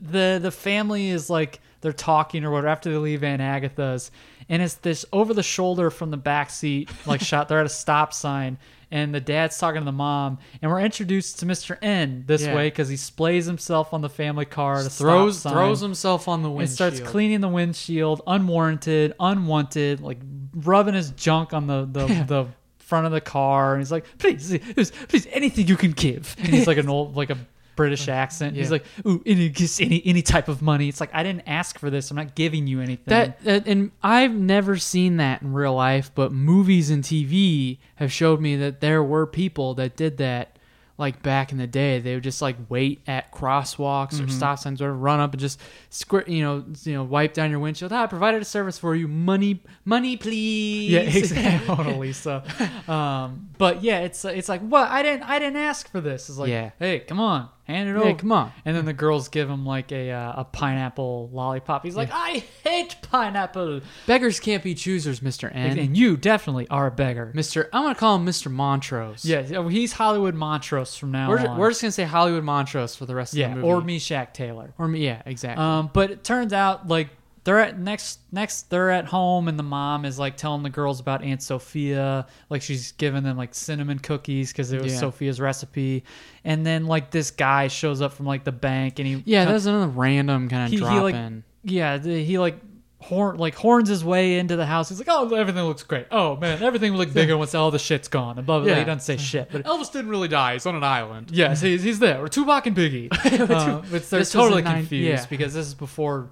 [0.00, 4.10] the the family is like they're talking or whatever after they leave Aunt Agatha's.
[4.48, 7.48] And it's this over the shoulder from the back seat like shot.
[7.48, 8.58] They're at a stop sign
[8.90, 11.76] and the dad's talking to the mom and we're introduced to Mr.
[11.82, 12.54] N this Yeah.
[12.54, 16.42] way cuz he splays himself on the family car to throws sign throws himself on
[16.42, 20.18] the windshield, and starts cleaning the windshield unwarranted unwanted like
[20.54, 22.46] rubbing his junk on the the, the
[22.78, 23.74] front of the car.
[23.74, 26.34] And he's like please please, please anything you can give.
[26.38, 27.36] And he's like an old like a
[27.78, 31.44] british accent he's like ooh any any any type of money it's like i didn't
[31.46, 35.52] ask for this i'm not giving you anything That, and I've never seen that in
[35.52, 40.18] real life, but movies and TV have showed me that there were people that did
[40.18, 40.54] that.
[41.00, 44.24] Like back in the day, they would just like wait at crosswalks Mm-hmm.
[44.24, 45.60] or stop signs, or run up and just
[45.90, 47.92] squirt, you know, you know, wipe down your windshield.
[47.92, 49.06] Ah, I provided a service for you.
[49.06, 50.90] Money, money, please.
[50.90, 52.42] yeah exactly so
[52.88, 56.38] um but yeah it's it's like what i didn't i didn't ask for this it's
[56.38, 56.70] like Yeah.
[56.80, 58.52] hey come on hand it Yeah, over come on.
[58.64, 62.42] and then the girls give him like a uh, a pineapple lollipop he's like i
[62.64, 65.78] hate pineapple Beggars can't be choosers, Mister N.
[65.78, 67.30] and you definitely are a beggar.
[67.34, 69.24] Mister, I'm gonna call him Mister Montrose.
[69.24, 71.58] Yeah, yeah, he's Hollywood Montrose from now we're, on.
[71.58, 73.66] we're just gonna say Hollywood Montrose for the rest of yeah, the movie.
[73.68, 74.72] or Meshach Taylor.
[74.78, 75.04] or me.
[75.04, 75.62] Yeah, exactly.
[75.64, 77.08] Um, but it turns out like
[77.48, 81.00] they're at next next they're at home and the mom is like telling the girls
[81.00, 84.98] about Aunt Sophia, like she's giving them like cinnamon cookies because it was Yeah.
[84.98, 86.04] Sophia's recipe,
[86.44, 89.64] and then like this guy shows up from like the bank and he yeah, that's
[89.64, 91.42] another random kind of he, drop he like in.
[91.64, 92.58] yeah the, he like
[93.00, 94.90] horn like horns his way into the house.
[94.90, 96.06] He's like, oh everything looks great.
[96.10, 98.36] Oh man, everything will look bigger once all the shit's gone.
[98.36, 98.64] And blah blah.
[98.66, 98.74] blah.
[98.74, 98.78] Yeah.
[98.80, 100.52] He doesn't say shit, but Elvis didn't really die.
[100.52, 101.30] He's on an island.
[101.30, 102.20] Yes, he's, he's there.
[102.22, 103.08] Or Tupac and Biggie.
[103.50, 105.26] uh, which they're This was totally in nine- confused yeah.
[105.30, 106.28] because this is before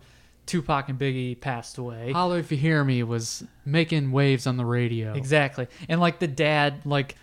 [0.47, 2.13] Tupac and Biggie passed away.
[2.13, 5.13] Holler if you hear me was making waves on the radio.
[5.13, 5.67] Exactly.
[5.89, 7.17] And like the dad, like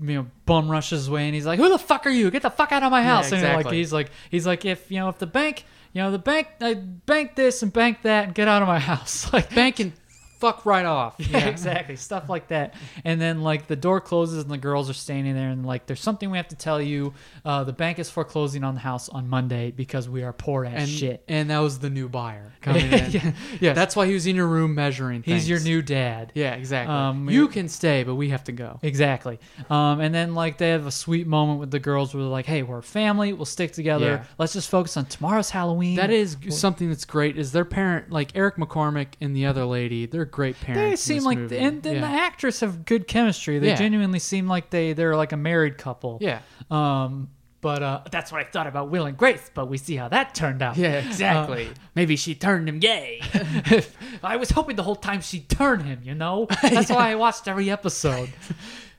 [0.00, 2.30] you know, bum rushes his way and he's like, "Who the fuck are you?
[2.30, 4.98] Get the fuck out of my house!" And like he's like, he's like, if you
[4.98, 8.34] know, if the bank, you know, the bank, I bank this and bank that and
[8.34, 9.32] get out of my house.
[9.32, 9.92] Like Bank and
[10.38, 11.16] fuck right off.
[11.28, 11.96] Yeah, exactly.
[11.96, 12.74] Stuff like that.
[13.04, 16.00] And then like the door closes and the girls are standing there and like there's
[16.00, 17.12] something we have to tell you.
[17.44, 20.74] Uh, the bank is foreclosing on the house on Monday because we are poor as
[20.82, 21.22] And shit.
[21.28, 23.10] and that was the new buyer coming in.
[23.10, 23.76] yeah, yes.
[23.76, 25.22] That's why he was in your room measuring.
[25.22, 25.48] he's things.
[25.50, 26.32] your new dad.
[26.34, 26.94] Yeah, exactly.
[26.94, 28.78] Um, you can stay, but we have to go.
[28.82, 29.38] Exactly.
[29.68, 32.46] Um, and then like they have a sweet moment with the girls where they're like,
[32.46, 33.32] "Hey, we're a family.
[33.34, 34.06] We'll stick together.
[34.06, 34.24] Yeah.
[34.38, 37.36] Let's just focus on tomorrow's Halloween." That is something that's great.
[37.36, 40.06] Is their parent like Eric McCormack and the other lady?
[40.06, 41.04] They're great parents.
[41.06, 41.58] They seem like, movie.
[41.58, 42.00] and then yeah.
[42.02, 43.58] the actress have good chemistry.
[43.58, 43.74] They Yeah.
[43.76, 46.18] genuinely seem like they they're like a married couple.
[46.20, 46.40] Yeah.
[46.70, 49.50] Um, but uh, that's what I thought about Will and Grace.
[49.52, 50.76] But we see how that turned out.
[50.76, 51.68] Yeah, exactly.
[51.96, 53.20] Maybe she turned him gay.
[54.22, 56.00] I was hoping the whole time she'd turn him.
[56.04, 58.30] You know, that's why I watched every episode.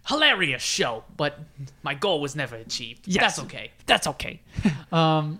[0.08, 1.40] Hilarious show, but
[1.84, 3.08] my goal was never achieved.
[3.08, 3.22] Yes.
[3.22, 3.72] That's okay.
[3.86, 4.42] That's okay.
[4.92, 5.40] um,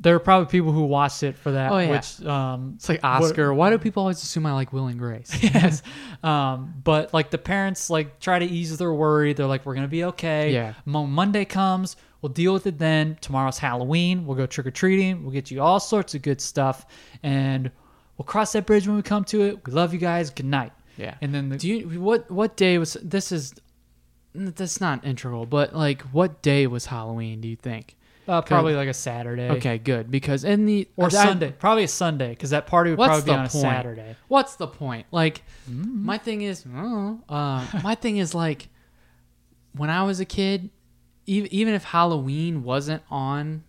[0.00, 1.70] there are probably people who watched it for that.
[1.70, 1.90] Oh, yeah.
[1.90, 3.52] Which um, It's like Oscar.
[3.52, 5.30] Why do people always assume I like Will and Grace?
[5.42, 5.82] yes.
[6.22, 9.34] Um, but like the parents like try to ease their worry.
[9.34, 10.52] They're like, we're gonna be okay.
[10.52, 10.72] Yeah.
[10.86, 13.18] Mo- Monday comes, we'll deal with it then.
[13.20, 14.26] Tomorrow's Halloween.
[14.26, 15.22] We'll go trick or treating.
[15.22, 16.86] We'll get you all sorts of good stuff,
[17.22, 17.70] and
[18.16, 19.66] we'll cross that bridge when we come to it.
[19.66, 20.30] We love you guys.
[20.30, 20.72] Good night.
[20.96, 21.14] Yeah.
[21.20, 23.54] And then the, Do you what what day was this is
[24.34, 27.96] that's not integral, but like what day was Halloween, do you think?
[28.30, 29.48] Uh, probably like a Saturday.
[29.50, 30.10] Okay, good.
[30.10, 31.52] Because in the Or I- Sunday.
[31.58, 33.62] Probably a Sunday because that party would What's probably be the on a point?
[33.62, 34.16] Saturday.
[34.28, 35.06] What's the point?
[35.10, 37.16] Like, my thing is, uh,
[37.82, 38.68] my thing is like,
[39.76, 40.70] when I was a kid,
[41.26, 43.62] even even if Halloween wasn't on,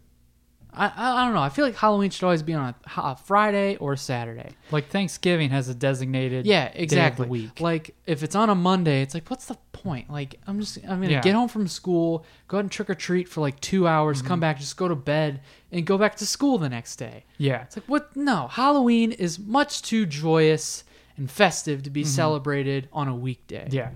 [0.73, 1.41] I, I don't know.
[1.41, 4.51] I feel like Halloween should always be on a, a Friday or a Saturday.
[4.71, 7.27] Like Thanksgiving has a designated Yeah, day of the exactly.
[7.27, 7.59] week.
[7.59, 10.09] Like if it's on a Monday, it's like, what's the point?
[10.09, 11.21] Like I'm just I'm gonna Yeah.
[11.21, 14.27] get home from school, go out and trick or treat for like two hours, Mm-hmm.
[14.27, 17.25] come back, just go to bed, and go back to school the next day.
[17.37, 17.63] Yeah.
[17.63, 18.15] It's like what?
[18.15, 20.83] No, Halloween is much too joyous
[21.17, 23.65] and festive to be celebrated on a weekday.
[23.65, 23.75] Mm-hmm.
[23.75, 23.89] Yeah.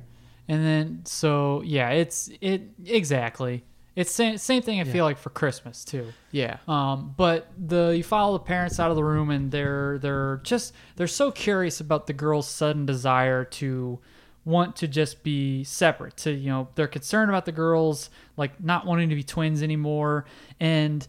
[0.49, 3.63] And then so yeah, it's it exactly.
[3.95, 6.11] It's same same thing I feel like for Christmas too.
[6.31, 10.41] yeah, Um, but the you follow the parents out of the room and they're they're
[10.43, 13.99] just they're so curious about the girl's sudden desire to
[14.43, 16.17] want to just be separate.
[16.17, 20.25] To you know they're concerned about the girls like not wanting to be twins anymore.
[20.59, 21.07] And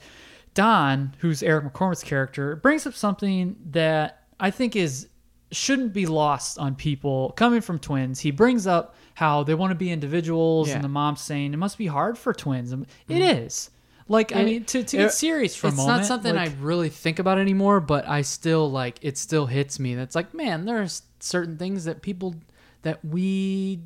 [0.55, 5.09] Don, who's Eric McCormack's character, brings up something that I think is
[5.53, 8.20] shouldn't be lost on people coming from twins.
[8.20, 10.74] He brings up how they want to be individuals, Yeah.
[10.74, 12.70] and the mom's saying it must be hard for twins.
[12.70, 13.44] It mm.
[13.46, 13.70] is.
[14.09, 16.50] Like I mean, to, to it- get serious for a moment, it's not something like,
[16.50, 19.16] I really think about anymore, but I still like it.
[19.16, 19.94] Still hits me.
[19.94, 22.35] That's like, man, there's certain things that people
[22.83, 23.81] that we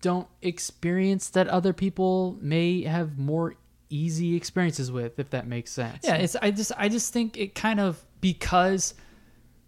[0.00, 3.56] don't experience that other people may have more
[3.90, 5.98] easy experiences with, if that makes sense.
[6.04, 8.94] Yeah, it's I just I just think it kind of because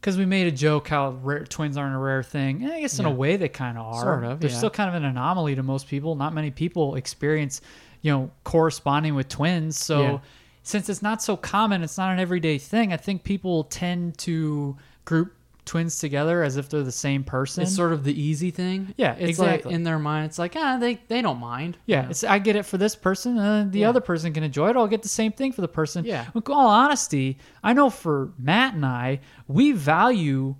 [0.04, 2.62] because we made a joke how rare, twins aren't a rare thing.
[2.62, 4.02] and I guess in a way they kind of are.
[4.02, 4.56] Sort of, They're yeah.
[4.58, 6.14] still kind of an anomaly to most people.
[6.14, 7.62] Not many people experience,
[8.02, 9.78] you know, corresponding with twins.
[9.78, 10.18] So Yeah.
[10.62, 12.92] since it's not so common, it's not an everyday thing.
[12.92, 15.32] I think people tend to group
[15.64, 17.62] twins together as if they're the same person.
[17.62, 18.92] It's sort of the easy thing.
[18.96, 19.70] Yeah, it's exactly.
[19.70, 21.78] like in their mind, it's like ah, they they don't mind.
[21.86, 22.10] Yeah, You know?
[22.10, 23.88] it's I get it for this person, and the Yeah.
[23.88, 24.76] other person can enjoy it.
[24.76, 26.04] I'll get the same thing for the person.
[26.04, 26.26] Yeah.
[26.34, 30.56] With all honesty, I know for Matt and I, we value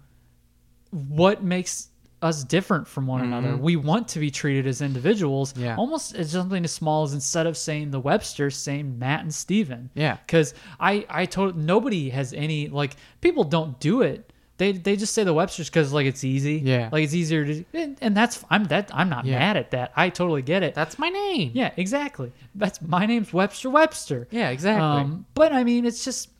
[0.91, 1.89] what makes
[2.23, 3.55] us different from one another.
[3.55, 5.53] We want to be treated as individuals.
[5.53, 5.63] Mm-hmm.
[5.65, 5.77] Yeah.
[5.77, 9.91] Almost as something as small as instead of saying the Websters, saying Matt and Steven.
[9.95, 10.17] Yeah.
[10.27, 14.33] Because I I told nobody has any like people don't do it.
[14.57, 16.57] They, they just say the Websters because like it's easy.
[16.65, 16.89] Yeah.
[16.93, 19.39] Like it's easier to and, and that's I'm that I'm not Yeah.
[19.41, 19.93] mad at that.
[19.97, 20.75] I totally get it.
[20.75, 21.51] That's my name.
[21.55, 22.31] Yeah, exactly.
[22.55, 24.29] That's my name's Webster Webster.
[24.31, 24.85] Yeah, exactly.
[24.85, 26.31] Um, but I mean, it's just,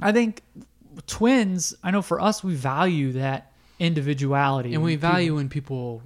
[0.00, 0.42] I think
[1.06, 1.74] twins.
[1.82, 6.02] I know for us, we value that individuality, and we People- value when people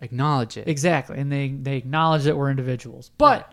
[0.00, 0.66] acknowledge it.
[0.68, 3.10] exactly, and they they acknowledge that we're individuals.
[3.16, 3.52] But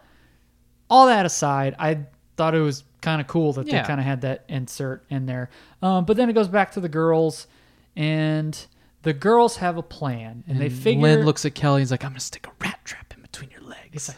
[0.89, 1.99] all that aside, I
[2.37, 3.81] thought it was kind of cool that Yeah.
[3.81, 5.49] they kind of had that insert in there.
[5.81, 7.47] Um, but then it goes back to the girls,
[7.95, 8.57] and
[9.03, 11.81] the girls have a plan, and, they And figure Lynn looks at Kelly.
[11.81, 14.13] He's like, "I'm gonna stick a rat trap in between your legs."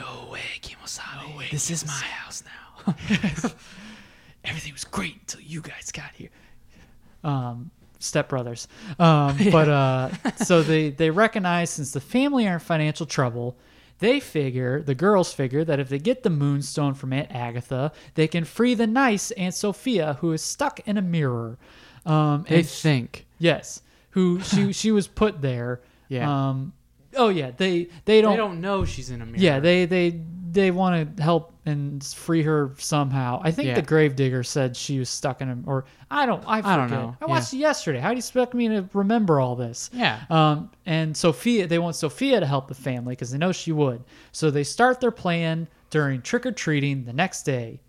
[0.00, 1.30] no way, Kimosabe.
[1.30, 2.94] No way, this is my house now.
[4.44, 6.30] everything was great until you guys got here.
[7.22, 8.68] Um, Step Brothers.
[8.98, 13.56] Um, But uh, so they they recognize since the family are in financial trouble,
[13.98, 18.26] they figure the girls figure that if they get the Moonstone from Aunt Agatha, they
[18.26, 21.58] can free the nice Aunt Sophia who is stuck in a mirror.
[22.04, 23.26] Um, they and think.
[23.38, 25.80] yes, who she she was put there.
[26.08, 26.48] Yeah.
[26.50, 26.72] Um,
[27.16, 29.38] oh yeah, they they don't They don't know she's in a mirror.
[29.38, 33.40] yeah, they they they want to help and free her somehow.
[33.42, 33.74] I think Yeah.
[33.74, 37.16] the gravedigger said she was stuck in a or I don't I, I don't know.
[37.20, 38.00] I watched it yesterday.
[38.00, 39.88] How do you expect me to remember all this?
[39.92, 40.20] Yeah.
[40.28, 44.04] Um, and Sophia, they want Sophia to help the family because they know she would.
[44.32, 47.80] So they start their plan during trick or treating the next day.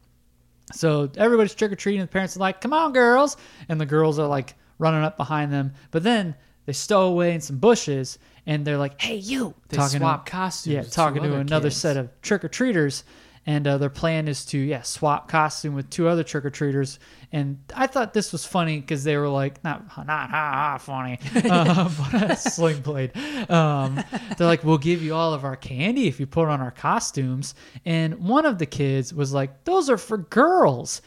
[0.74, 2.02] So everybody's trick or treating.
[2.02, 3.38] The parents are like, "Come on, girls!"
[3.70, 5.74] and the girls are like running up behind them.
[5.92, 6.36] But then
[6.66, 10.32] they stow away in some bushes, and they're like, "Hey, you!" They talking swap to,
[10.32, 11.78] costumes Yeah, talking to another kids.
[11.78, 13.04] set of trick or treaters.
[13.48, 16.98] And uh, their plan is to yeah swap costume with two other trick or treaters,
[17.32, 21.20] and I thought this was funny because they were like not not ha ha funny,
[21.50, 23.16] uh, but sling blade.
[23.50, 24.04] Um,
[24.38, 27.54] they're like, we'll give you all of our candy if you put on our costumes.
[27.86, 31.04] And one of the kids was like, those are for girls.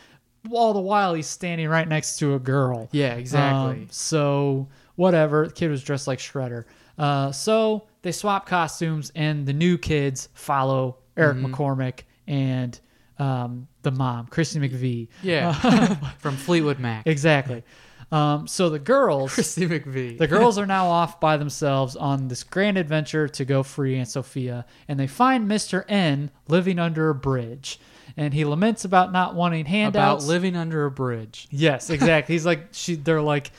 [0.53, 2.89] All the while he's standing right next to a girl.
[2.93, 3.83] Yeah, exactly.
[3.83, 6.67] Um, so whatever, the kid was dressed like Shredder.
[6.97, 11.53] Uh, so they swap costumes, and the new kids follow Eric Mm-hmm.
[11.53, 12.79] McCormack and
[13.19, 15.09] um, the mom, Christy McVie.
[15.23, 15.95] yeah.
[16.19, 17.07] From Fleetwood Mac.
[17.07, 17.65] Exactly.
[18.11, 20.17] Um, so the girls, Christy McVie.
[20.17, 24.09] the girls are now off by themselves on this grand adventure to go free Aunt
[24.09, 25.85] Sophia, and they find Mr.
[25.89, 27.79] N living under a bridge,
[28.17, 30.25] and he laments about not wanting handouts.
[30.25, 31.49] about living under a bridge.
[31.51, 32.35] Yes, exactly.
[32.35, 32.95] He's like, she.
[32.95, 33.51] They're like,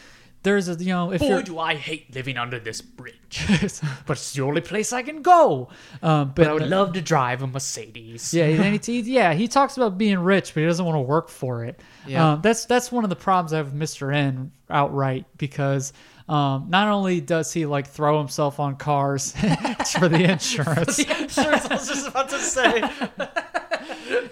[0.44, 3.16] there's a you know if you're I hate living under this bridge.
[4.06, 5.70] but it's the only place I can go.
[6.02, 8.34] Um, but, I would love to drive a Mercedes.
[8.34, 11.30] Yeah, and he, yeah, he talks about being rich, but he doesn't want to work
[11.30, 11.80] for it.
[12.08, 12.34] Yeah.
[12.34, 14.16] Um, that's that's one of the problems I have with Mr.
[14.16, 15.94] N outright because
[16.30, 19.32] um, not only does he like throw himself on cars
[20.00, 21.00] for the insurance,
[21.38, 22.82] I was just about to say.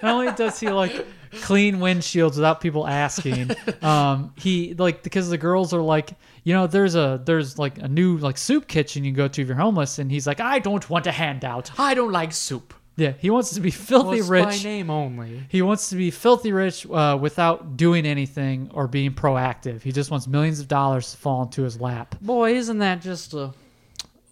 [0.02, 1.06] Not only does he like
[1.42, 6.12] clean windshields without people asking, um, he like because the girls are like,
[6.44, 9.42] you know, there's a there's like a new like soup kitchen you can go to
[9.42, 11.72] if you're homeless, and he's like, I don't want a handout.
[11.80, 12.74] I don't like soup.
[12.96, 14.64] Yeah, he wants to be filthy by rich.
[14.64, 15.44] name only.
[15.50, 19.84] He wants to be filthy rich uh, without doing anything or being proactive.
[19.84, 22.16] He just wants millions of dollars to fall into his lap.
[22.22, 23.54] Boy, isn't that just a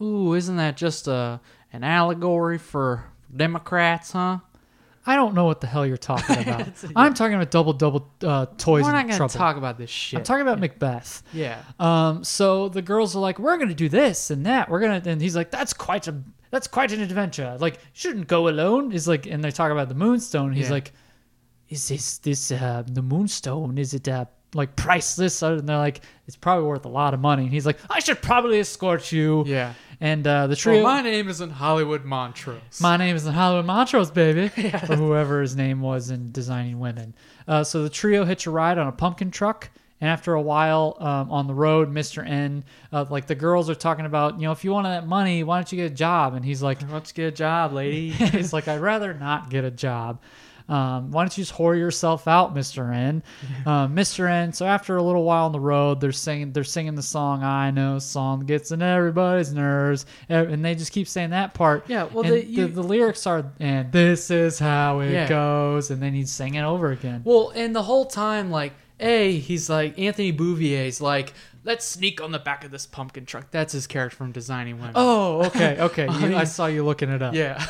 [0.02, 1.40] Ooh, isn't that just a
[1.72, 4.40] an allegory for Democrats, huh?
[5.08, 6.68] I don't know what the hell you're talking about.
[6.96, 10.18] I'm talking about double double uh, toys We're not gonna talk about this shit.
[10.20, 11.22] I'm talking about Macbeth.
[11.32, 11.62] yeah.
[11.80, 14.70] Um, so the girls are like, "We're gonna do this and that.
[14.70, 16.16] We're gonna," and he's like, "That's quite a
[16.52, 17.58] that's quite an adventure.
[17.60, 20.54] Like, shouldn't go alone." Is like, and they talk about the Moonstone.
[20.54, 20.72] He's Yeah.
[20.74, 20.94] like,
[21.70, 23.78] "Is this this uh, the Moonstone?
[23.78, 27.44] Is it uh, like priceless?" And they're like, "It's probably worth a lot of money."
[27.44, 29.74] And he's like, "I should probably escort you." Yeah.
[30.02, 30.84] And uh, the trio.
[30.84, 32.82] Well, my name isn't Hollywood Montrose.
[32.82, 34.92] My name is in Hollywood Montrose, baby, yeah.
[34.92, 37.16] or whoever his name was in designing women.
[37.48, 39.70] Uh, so the trio hitch a ride on a pumpkin truck,
[40.02, 42.28] And after a while um, on the road, Mr.
[42.28, 45.44] N, uh, like the girls are talking about, you know, if you want that money,
[45.44, 46.34] why don't you get a job?
[46.34, 48.10] And he's like, Let's get a job, lady.
[48.10, 50.20] he's like, I'd rather not get a job.
[50.68, 52.94] Um, why don't you just whore yourself out, Mr.
[52.94, 53.22] N?
[53.68, 54.30] Um, Mr.
[54.30, 54.54] N.
[54.54, 57.72] So after a little while on the road, they're singing, they're singing the song "I
[57.72, 61.86] Know" song gets in everybody's nerves, and and they just keep saying that part.
[61.90, 65.28] Yeah, well, the- you- the, the lyrics are, and this is how it Yeah.
[65.30, 67.22] goes, and then he's singing over again.
[67.24, 71.34] Well, and the whole time, like, A, he's like, Anthony Bouvier's like,
[71.66, 73.52] let's sneak on the back of this pumpkin truck.
[73.52, 74.94] That's his character from Designing Women.
[74.96, 76.08] Oh, okay, okay.
[76.08, 77.34] Mean- I saw you looking it up.
[77.34, 77.62] Yeah.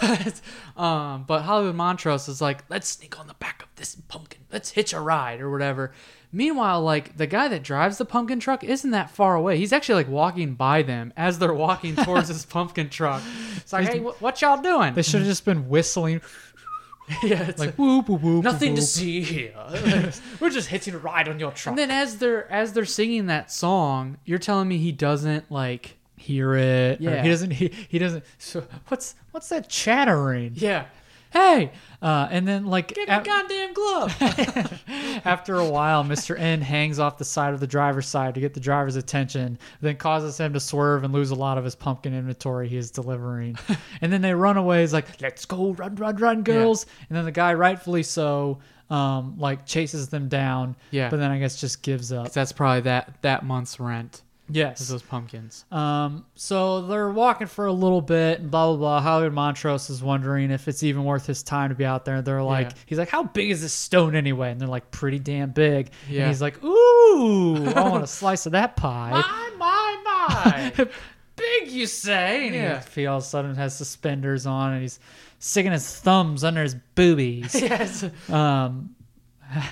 [0.77, 4.41] um, but Hollywood Montrose is like, let's sneak on the back of this pumpkin.
[4.51, 5.93] Let's hitch a ride or whatever.
[6.31, 9.57] Meanwhile, like the guy that drives the pumpkin truck isn't that far away.
[9.57, 13.23] He's actually like walking by them as they're walking towards this pumpkin truck.
[13.55, 14.93] It's like, hey, wh- what y'all doing?
[14.95, 16.19] They should have just been whistling,
[17.23, 18.43] yeah, it's like like whoop whoop whoop.
[18.43, 19.53] nothing to see here.
[20.39, 21.71] We're just hitching a ride on your truck.
[21.73, 25.97] and then as they're as they're singing that song, you're telling me he doesn't like
[26.17, 26.99] hear it.
[27.01, 27.21] Yeah.
[27.21, 27.51] he doesn't.
[27.51, 28.23] He, he doesn't.
[28.39, 30.53] So what's what's that chattering?
[30.55, 30.85] yeah.
[31.35, 31.71] Hey,
[32.01, 34.15] uh, and then like Get a- a goddamn glove.
[35.25, 36.39] after a while, Mr.
[36.39, 39.97] N hangs off the side of the driver's side to get the driver's attention, then
[39.97, 43.57] causes him to swerve and lose a lot of his pumpkin inventory he is delivering.
[44.01, 44.79] and then they run away.
[44.81, 49.35] He's like, "Let's go, run, run, run, girls!" And then the guy, rightfully so, um,
[49.37, 50.77] like chases them down.
[50.91, 51.09] Yeah.
[51.09, 52.31] But then I guess just gives up.
[52.31, 54.21] That's probably that that month's rent.
[54.47, 54.87] Yes.
[54.87, 55.65] those pumpkins.
[55.71, 59.01] Um, so they're walking for a little bit and blah blah blah.
[59.01, 62.21] Hollywood Montrose is wondering if it's even worth his time to be out there.
[62.21, 62.75] They're like, Yeah.
[62.85, 64.51] he's like, how big is this stone anyway?
[64.51, 65.89] And they're like, pretty damn big.
[66.09, 66.21] Yeah.
[66.21, 69.11] And he's like, ooh, I want a slice of that pie.
[69.11, 70.87] My my my.
[71.35, 72.45] big, you say?
[72.47, 72.83] And Yeah.
[72.93, 74.99] he, he all of a sudden has suspenders on and he's
[75.39, 77.53] sticking his thumbs under his boobies.
[77.61, 78.05] yes.
[78.29, 78.94] um,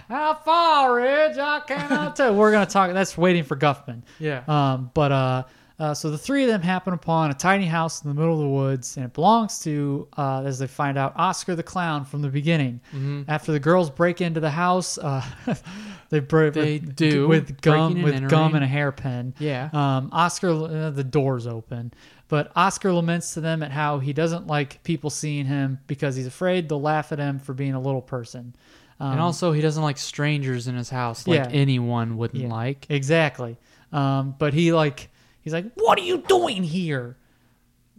[0.10, 1.38] how far, Ridge?
[1.38, 2.36] I cannot tell.
[2.36, 2.91] We're gonna talk.
[2.93, 4.04] That's waiting for Guffman.
[4.19, 4.43] Yeah.
[4.48, 5.43] Um, but uh,
[5.80, 8.39] uh, so the three of them happen upon a tiny house in the middle of
[8.39, 12.22] the woods, and it belongs to, uh, as they find out, Oscar the clown from
[12.22, 12.80] the beginning.
[12.89, 13.24] Mm-hmm.
[13.28, 15.24] After the girls break into the house, uh,
[16.10, 19.34] they break They with, do, with gum with gum and a hairpin.
[19.39, 19.69] Yeah.
[19.74, 21.91] Um, Oscar, uh, the doors open,
[22.28, 26.28] but Oscar laments to them at how he doesn't like people seeing him because he's
[26.28, 28.56] afraid they'll laugh at him for being a little person.
[28.99, 31.49] Um, and also, he doesn't like strangers in his house like Yeah.
[31.51, 32.86] anyone wouldn't Yeah, like.
[32.89, 33.58] exactly.
[33.91, 35.10] Um, but he like
[35.41, 37.17] he's like, "What are you doing here?"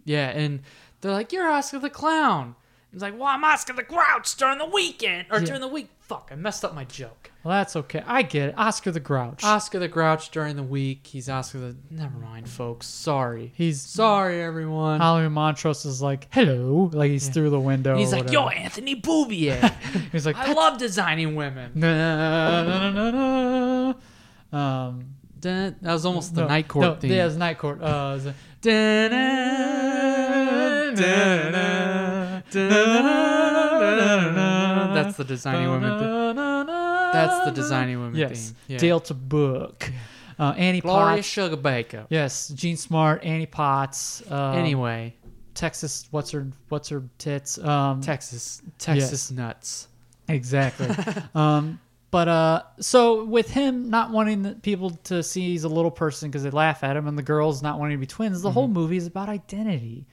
[0.03, 0.61] Yeah, and
[1.01, 2.55] they're like, "You're Oscar the Clown."
[2.95, 5.45] He's like, "Well, I'm Oscar the Grouch during the weekend or Yeah.
[5.45, 7.31] during the week." Fuck, I messed up my joke.
[7.43, 8.01] Well, that's okay.
[8.07, 8.55] I get it.
[8.57, 9.43] Oscar the Grouch.
[9.43, 11.05] Oscar the Grouch during the week.
[11.07, 11.75] He's Oscar the.
[11.89, 12.87] Never mind, folks.
[12.87, 13.51] Sorry.
[13.55, 15.01] he's Sorry, everyone.
[15.01, 17.91] Hollywood Montrose is like, "Hello," like he's through the window.
[17.91, 18.43] And he's like, whatever.
[18.43, 19.71] "Yo, Anthony Bouvier.
[20.13, 23.93] He's like, I love designing women." na, na, na, na,
[24.51, 24.87] na.
[24.87, 25.05] Um,
[25.41, 27.11] Dun- That was almost the no, night court no, theme.
[27.11, 27.81] Yeah, it's night court.
[27.81, 28.35] Uh, it's like,
[34.95, 35.99] That's the designing women.
[35.99, 36.35] Theme.
[37.13, 38.57] That's the designing women Yes, theme.
[38.67, 38.77] Yeah.
[38.77, 39.91] Delta Burke.
[40.37, 41.27] Uh, Annie Gloria Potts.
[41.29, 42.07] Sugarbaker.
[42.09, 44.21] Yes, Jean Smart, Annie Potts.
[44.29, 45.13] Uh, Anyway,
[45.53, 46.07] Texas.
[46.11, 46.47] What's her?
[46.69, 47.57] What's her tits?
[47.57, 49.87] Um, Texas, Texas nuts.
[50.27, 50.89] Exactly.
[51.35, 51.79] um,
[52.11, 56.29] but uh, so with him not wanting the people to see he's a little person
[56.29, 58.67] because they laugh at him, and the girls not wanting to be twins, the whole
[58.67, 60.05] movie is about identity.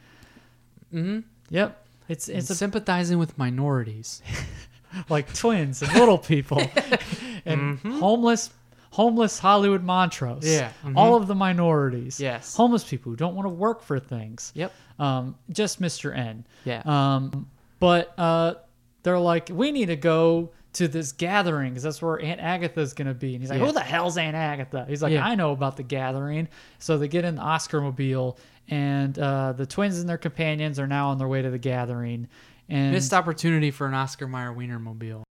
[0.94, 1.20] Mm-hmm.
[1.50, 1.81] Yep.
[2.08, 4.22] It's it's a, sympathizing with minorities.
[5.08, 6.60] like twins and little people
[7.46, 8.50] and homeless
[8.90, 10.44] homeless Hollywood Montrose.
[10.44, 10.96] Yeah, mhm.
[10.96, 12.20] All of the minorities.
[12.20, 12.54] Yes.
[12.54, 14.52] Homeless people who don't want to work for things.
[14.54, 14.72] Yep.
[14.98, 16.16] Um, just Mr.
[16.16, 16.44] N.
[16.64, 16.82] Yeah.
[16.84, 17.48] Um,
[17.80, 18.54] but uh,
[19.02, 23.14] they're like, we need to go to this gathering because that's where Aunt Agatha's gonna
[23.14, 23.34] be.
[23.34, 23.66] And he's like, Yeah.
[23.66, 24.86] who the hell's Aunt Agatha?
[24.88, 25.24] He's like, Yeah.
[25.26, 26.48] I know about the gathering.
[26.78, 30.86] So they get in the Oscar mobile, and uh, the twins and their companions are
[30.86, 32.28] now on their way to the gathering.
[32.68, 35.24] And Missed opportunity for an Oscar Mayer Wienermobile.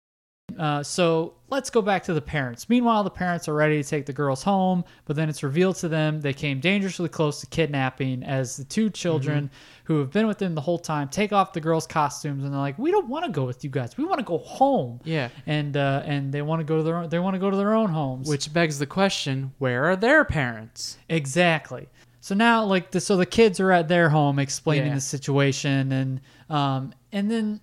[0.59, 2.67] Uh, so let's go back to the parents.
[2.69, 5.87] Meanwhile, the parents are ready to take the girls home, but then it's revealed to
[5.87, 9.53] them they came dangerously close to kidnapping as the two children Mm-hmm.
[9.85, 12.59] who have been with them the whole time take off the girls' costumes and they're
[12.59, 13.97] like, "We don't want to go with you guys.
[13.97, 15.29] We want to go home." Yeah.
[15.47, 17.57] and uh, and they want to go to their own, they want to go to
[17.57, 18.27] their own homes.
[18.29, 20.97] Which begs the question: Where are their parents?
[21.09, 21.87] Exactly.
[22.21, 24.95] So now, like, the, so the kids are at their home explaining Yeah.
[24.95, 27.61] the situation, and um, and then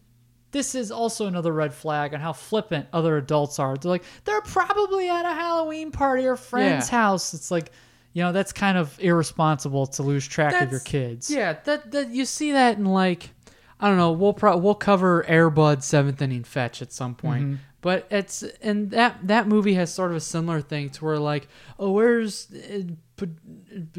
[0.52, 3.76] this is also another red flag on how flippant other adults are.
[3.76, 6.98] They're like, they're probably at a Halloween party or friend's Yeah.
[6.98, 7.34] house.
[7.34, 7.72] It's like,
[8.12, 11.30] you know, that's kind of irresponsible to lose track of your kids.
[11.30, 13.30] Yeah, that that you see that in like
[13.78, 14.12] I don't know.
[14.12, 17.54] We'll pro- we'll cover Air Bud seventh inning fetch at some point, Mm-hmm.
[17.86, 21.46] But it's and that that movie has sort of a similar thing to where like,
[21.78, 22.80] oh, where's uh,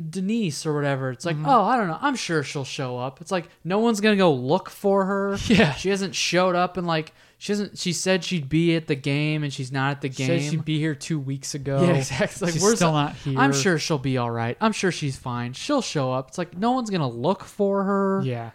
[0.09, 1.11] Denise or whatever?
[1.11, 1.45] It's like, Mm-hmm.
[1.47, 1.97] oh, I don't know.
[2.01, 3.21] I'm sure she'll show up.
[3.21, 5.37] It's like no one's gonna go look for her.
[5.47, 5.71] Yeah.
[5.73, 7.77] she hasn't showed up and like she hasn't.
[7.77, 10.41] She said she'd be at the game and she's not at the game.
[10.49, 11.81] she'd be here two weeks ago.
[11.83, 12.47] Yeah, exactly.
[12.47, 13.39] Like, She's still not here.
[13.39, 14.57] I'm sure she'll be all right.
[14.59, 15.53] I'm sure she's fine.
[15.53, 16.27] She'll show up.
[16.29, 18.21] It's like no one's gonna look for her.
[18.25, 18.51] Yeah.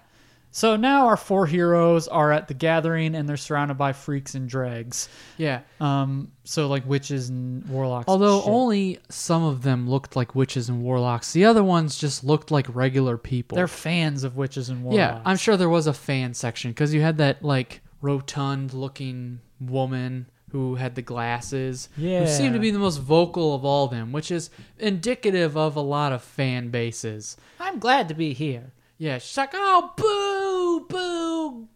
[0.55, 4.47] So now our four heroes are at the gathering and they're surrounded by freaks and
[4.47, 5.09] dregs.
[5.39, 5.63] Yeah.
[5.81, 8.05] Um, so like witches and warlocks.
[8.07, 8.49] Although shit.
[8.49, 12.67] only some of them looked like witches and warlocks, the other ones just looked like
[12.75, 13.57] regular people.
[13.57, 14.99] they're fans of witches and warlocks.
[14.99, 20.27] yeah, I'm sure there was a fan section because you had that like rotund-looking woman
[20.51, 21.89] who had the glasses.
[21.97, 22.21] Yeah.
[22.21, 25.81] Who seemed to be the most vocal of all them, which is indicative of a
[25.81, 27.39] lot of fan bases.
[27.59, 28.73] I'm glad to be here.
[29.03, 31.69] Yeah, she's like, "Oh, boo, boo,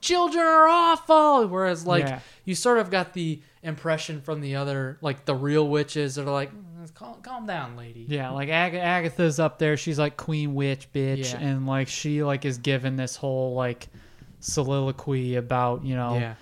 [0.00, 2.20] children are awful." Whereas, like, Yeah.
[2.44, 6.32] you sort of got the impression from the other, like, the real witches that are
[6.32, 9.76] like, "Mm, "Calm, calm down, lady." Yeah, like Ag- Agatha's up there.
[9.76, 11.40] She's like queen witch bitch, Yeah.
[11.40, 13.88] and like she like is given this whole like
[14.40, 16.34] soliloquy about you know yeah,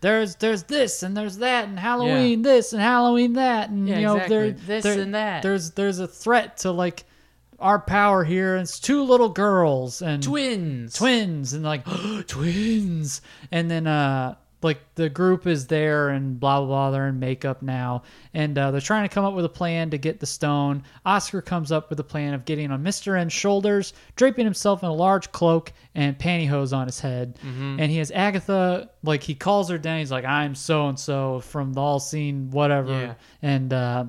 [0.00, 4.06] there's there's this and there's that and Halloween this and Halloween that and Yeah, you
[4.06, 4.36] know exactly.
[4.36, 5.42] there This there- and that.
[5.42, 7.04] There's there's a threat to like
[7.62, 8.54] our power here.
[8.56, 11.84] And it's two little girls and twins, twins and like
[12.26, 13.20] twins.
[13.50, 16.90] And then uh like the group is there and blah blah blah.
[16.92, 18.04] They're in makeup now.
[18.32, 20.84] And uh, they're trying to come up with a plan to get the stone.
[21.04, 24.88] Oscar comes up with a plan of getting on mr n's shoulders draping himself in
[24.88, 27.38] a large cloak and pantyhose on his head.
[27.44, 27.80] Mm-hmm.
[27.80, 29.98] and he has agatha like he calls her down.
[29.98, 32.92] He's like i'm so and so from the all scene whatever.
[32.92, 33.14] Yeah.
[33.42, 34.04] and uh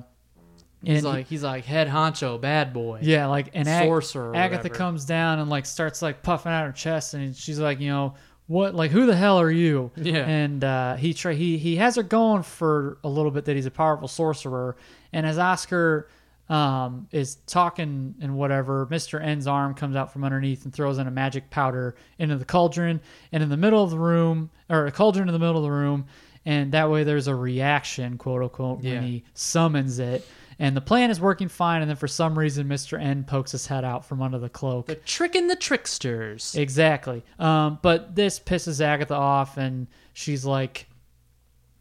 [0.86, 3.00] He's and like, he's like head honcho, bad boy.
[3.02, 4.74] yeah, like and Ag- Sorcerer or Agatha whatever.
[4.74, 8.14] comes down and like starts like puffing out her chest, and she's like, you know,
[8.46, 8.74] what?
[8.74, 9.90] Like, who the hell are you?
[9.96, 10.26] Yeah.
[10.26, 13.66] And uh, he try he he has her going for a little bit that he's
[13.66, 14.76] a powerful sorcerer,
[15.12, 16.08] and as Oscar
[16.50, 21.06] um is talking and whatever mr n's arm comes out from underneath and throws in
[21.06, 23.00] a magic powder into the cauldron
[23.32, 25.70] and in the middle of the room or a cauldron in the middle of the
[25.70, 26.04] room
[26.44, 28.96] and that way there's a reaction quote unquote Yeah.
[28.96, 30.28] when he summons it
[30.58, 33.66] and the plan is working fine and then for some reason mr n pokes his
[33.66, 36.54] head out from under the cloak The trick and the tricksters.
[36.54, 40.86] exactly um, but this pisses agatha off and she's like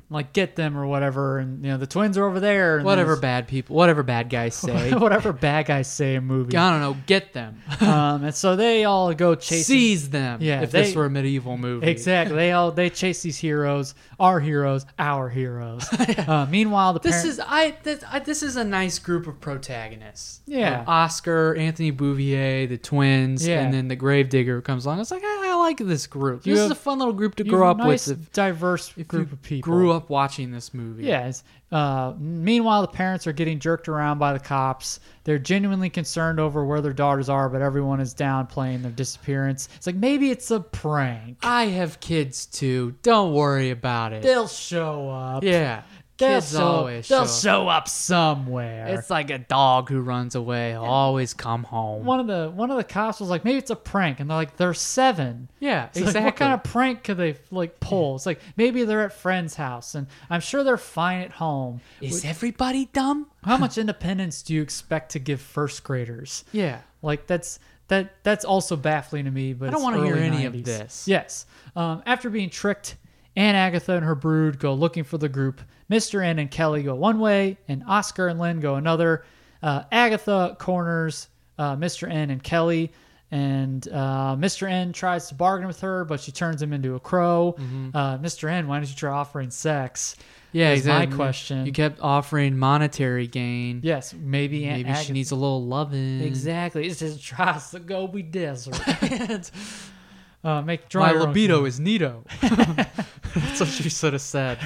[0.09, 3.15] like get them or whatever and you know the twins are over there and whatever
[3.15, 4.93] bad people, whatever bad guys say.
[4.93, 6.97] whatever bad guys say in movies I don't know.
[7.07, 7.61] Get them.
[7.81, 10.39] um, and so they all go chase Seize them.
[10.41, 11.87] Yeah, If this were a medieval movie.
[11.87, 12.35] Exactly.
[12.35, 15.87] They all they chase these heroes, our heroes, our heroes.
[16.27, 19.39] uh, meanwhile, the This parent- is I this, I this is a nice group of
[19.41, 20.41] protagonists.
[20.45, 20.83] Yeah.
[20.87, 23.61] Oscar, Anthony Bouvier, the twins, Yeah.
[23.61, 24.99] and then the Gravedigger comes along.
[24.99, 26.45] It's like I, I like this group.
[26.45, 28.21] You this have- is a fun little group to grow up nice, with.
[28.21, 29.71] If, diverse if group of people.
[29.71, 31.05] grew up watching this movie.
[31.05, 31.43] Yes.
[31.71, 34.99] Uh, meanwhile, the parents are getting jerked around by the cops.
[35.23, 39.69] They're genuinely concerned over where their daughters are, but everyone is downplaying their disappearance.
[39.75, 41.37] It's like maybe it's a prank.
[41.41, 42.95] I have kids too.
[43.01, 44.21] Don't worry about it.
[44.23, 45.43] They'll show up.
[45.43, 45.83] yeah.
[46.23, 47.31] They'll kids show, always they'll show.
[47.41, 48.87] show up somewhere.
[48.87, 50.71] It's like a dog who runs away.
[50.71, 52.05] He'll always come home.
[52.05, 54.37] one of the one of the cops was like, maybe it's a prank, and they're
[54.37, 55.49] like, they're seven.
[55.59, 56.25] yeah, It's like, exactly.
[56.25, 58.15] what kind of prank could they like pull?
[58.15, 61.81] It's like maybe they're at friend's house, and I'm sure they're fine at home.
[62.01, 63.27] is everybody dumb?
[63.43, 66.43] How much independence do you expect to give first graders?
[66.51, 66.79] Yeah.
[67.01, 67.59] Like that's
[67.89, 69.53] that that's also baffling to me.
[69.53, 70.63] But I don't wanna hear early any of 90s.
[70.65, 71.07] this.
[71.07, 71.45] Yes.
[71.75, 72.95] Um, after being tricked,
[73.35, 75.59] Aunt Agatha and her brood go looking for the group.
[75.93, 76.25] Mr.
[76.25, 79.23] N and Kelly go one way, and Oscar and Lynn go another.
[79.61, 81.27] Uh, Agatha corners
[81.57, 82.09] uh, Mr.
[82.09, 82.91] N and Kelly,
[83.31, 84.69] and uh, Mr.
[84.69, 87.55] N tries to bargain with her, but she turns him into a crow.
[87.57, 87.89] Mm-hmm.
[87.95, 88.49] Uh, Mr.
[88.49, 90.15] N, why did you try offering sex?
[90.51, 91.65] Yeah, is my question.
[91.65, 93.79] You kept offering monetary gain.
[93.83, 95.05] Yes, maybe Aunt Maybe Agatha.
[95.05, 96.21] she needs a little loving.
[96.21, 96.87] Exactly.
[96.87, 98.79] This just tries the Gobi Desert.
[100.43, 102.23] uh, make My libido is Nito.
[103.35, 104.59] That's what she should have said.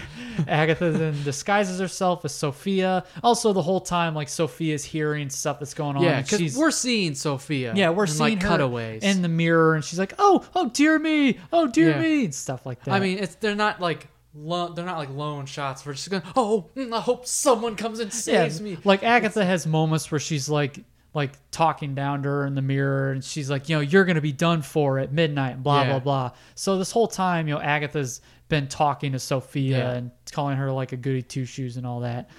[0.47, 3.05] Agatha then disguises herself as Sophia.
[3.23, 6.03] Also, the whole time, like Sophia's hearing stuff that's going on.
[6.03, 7.73] Yeah, and because she's we're seeing Sophia.
[7.75, 9.03] yeah, we're in, seeing like her cutaways.
[9.03, 12.01] in the mirror, and she's like, "Oh, oh, dear me, oh, dear Yeah.
[12.01, 12.91] me," and stuff like that.
[12.93, 15.85] I mean, it's they're not like lo- they're not like lone shots.
[15.85, 18.77] We're just going, oh, mm, I hope someone comes and saves me.
[18.83, 20.79] like Agatha has moments where she's like,
[21.13, 24.21] like talking down to her in the mirror, and she's like, you know, you're gonna
[24.21, 25.89] be done for at midnight, and blah Yeah.
[25.91, 26.31] blah blah.
[26.53, 29.91] So this whole time, you know, Agatha's been talking to Sophia Yeah.
[29.93, 32.29] and calling her like a goody two shoes and all that.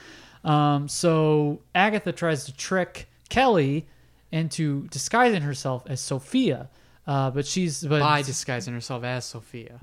[0.44, 3.86] Um, so Agatha tries to trick Kelly
[4.32, 6.68] into disguising herself as Sophia,
[7.06, 9.80] uh, but she's but By disguising herself as Sophia.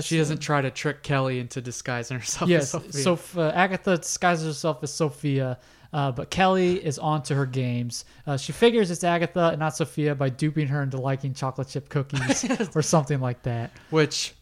[0.00, 2.50] She doesn't try to trick Kelly into disguising herself.
[2.50, 3.02] Yes, as Sophia.
[3.02, 5.58] so uh, Agatha disguises herself as Sophia,
[5.92, 8.04] uh, but Kelly is on to her games.
[8.26, 11.88] Uh, she figures it's Agatha and not Sophia by duping her into liking chocolate chip
[11.88, 12.44] cookies
[12.76, 13.70] or something like that.
[13.90, 14.34] which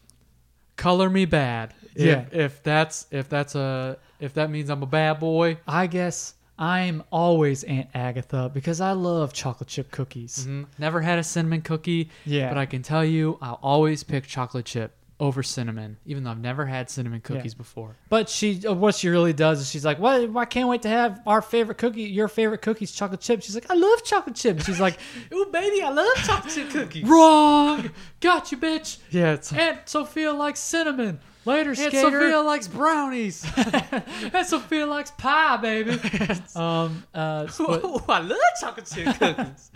[0.75, 1.73] color me bad.
[1.95, 2.25] If, Yeah.
[2.31, 5.57] if that's if that's a if that means I'm a bad boy.
[5.67, 10.45] I guess I'm always Aunt Agatha because I love chocolate chip cookies.
[10.47, 10.67] Mhm.
[10.77, 12.09] Never had a cinnamon cookie.
[12.25, 12.49] Yeah.
[12.49, 16.39] But I can tell you, I'll always pick chocolate chip over cinnamon, even though I've
[16.39, 17.95] never had cinnamon cookies before.
[18.09, 20.35] But she, uh, what she really does is she's like, "What?
[20.35, 23.69] I can't wait to have our favorite cookie, your favorite cookies, chocolate chip." She's like,
[23.69, 24.97] "I love chocolate chip." She's like,
[25.33, 27.89] "Ooh, baby, I love chocolate chip cookies." Wrong.
[28.19, 28.97] Got you, bitch.
[29.09, 31.19] Yeah, it's Aunt Sophia likes cinnamon.
[31.45, 32.01] later, Aunt skater.
[32.01, 33.45] Sophia likes brownies.
[34.33, 35.91] Aunt Sophia likes pie, baby.
[36.55, 39.71] Um, uh, but, I love chocolate chip cookies.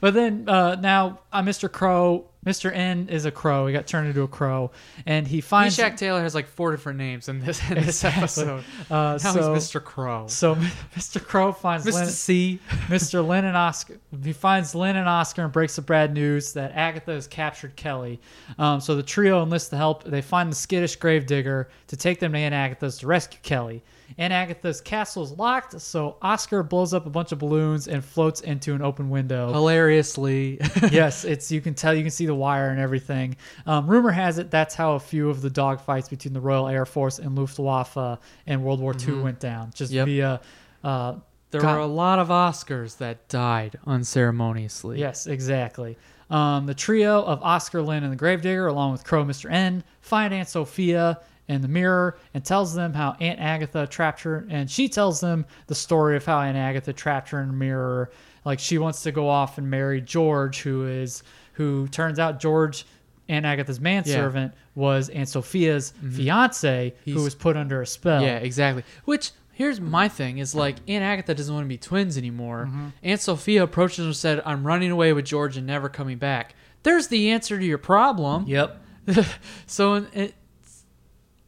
[0.00, 1.70] but then uh, now uh, Mr.
[1.72, 2.74] Crow, Mr.
[2.74, 3.66] N is a crow.
[3.66, 4.70] He got turned into a crow,
[5.04, 8.22] and he finds Meshach Taylor has like four different names in this in this Exactly.
[8.22, 8.64] episode.
[8.90, 9.82] Uh, now so, he's Mr.
[9.84, 10.26] Crow.
[10.28, 10.54] So
[10.96, 11.22] Mr.
[11.22, 11.92] Crow finds Mr.
[11.94, 12.60] Lynn, C.
[12.88, 13.26] Mr.
[13.26, 13.98] Lynn and Oscar.
[14.24, 18.20] He finds Lynn and Oscar and breaks the bad news that Agatha has captured Kelly.
[18.58, 20.04] Um, so the trio enlists the help.
[20.04, 23.82] They find the skittish gravedigger to take them to Aunt Agatha's to rescue Kelly.
[24.16, 28.40] Aunt Agatha's castle is locked, so Oscar blows up a bunch of balloons and floats
[28.40, 29.52] into an open window.
[29.52, 30.58] Hilariously.
[30.90, 33.36] yes, it's you can tell you can see the wire and everything.
[33.66, 36.86] Um, rumor has it that's how a few of the dogfights between the Royal Air
[36.86, 39.96] Force and Luftwaffe in World War II went down, just Mm-hmm.
[39.98, 40.06] Yep.
[40.06, 40.40] via.
[40.82, 41.14] Uh,
[41.50, 44.98] there were a lot of Oscars that died unceremoniously.
[44.98, 45.96] Yes, exactly.
[46.30, 49.50] Um, the trio of Oscar, Lynn, and the Gravedigger, along with Crow, Mr.
[49.50, 54.46] N, find Aunt Sophia in the mirror and tells them how Aunt Agatha trapped her.
[54.50, 58.10] And she tells them the story of how Aunt Agatha trapped her in the mirror.
[58.44, 61.22] Like she wants to go off and marry George, who is
[61.54, 62.86] who turns out George,
[63.28, 67.10] Aunt Agatha's manservant, was Aunt Sophia's fiance, who Mm-hmm.
[67.18, 68.22] He's- was put under a spell.
[68.22, 68.84] Yeah, exactly.
[69.04, 72.66] Which here's my thing is like Aunt Agatha doesn't want to be twins anymore.
[72.68, 72.88] Mm-hmm.
[73.02, 76.54] Aunt Sophia approaches her and said, "I'm running away with George and never coming back."
[76.84, 78.44] There's the answer to your problem.
[78.46, 78.80] Yep.
[79.66, 80.34] so it,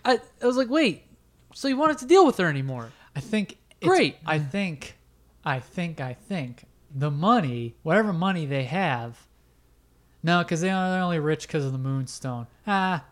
[0.04, 1.04] I, I was like, wait,
[1.54, 2.90] so you wanted to deal with her anymore?
[3.16, 4.16] I think it's- Great.
[4.26, 4.96] I think,
[5.44, 9.18] I think, I think the money, whatever money they have.
[10.22, 12.46] No, because they are they're only rich because of the moonstone.
[12.66, 13.04] Ah,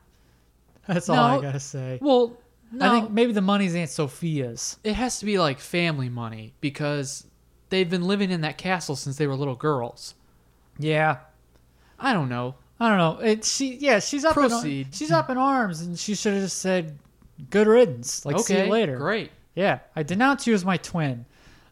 [0.86, 1.98] that's all I gotta say.
[2.02, 2.36] Well,
[2.70, 4.76] no, I think maybe the money's Aunt Sophia's.
[4.84, 7.26] it has to be like family money because
[7.70, 10.14] they've been living in that castle since they were little girls.
[10.78, 11.18] Yeah,
[11.98, 12.56] I don't know.
[12.80, 13.26] I don't know.
[13.26, 14.86] It she yeah she's up Proceed.
[14.86, 16.98] In, she's up in arms and she should have just said,
[17.50, 18.96] "Good riddance." Like see okay, you later.
[18.96, 19.30] Great.
[19.54, 21.24] Yeah, I denounce you as my twin.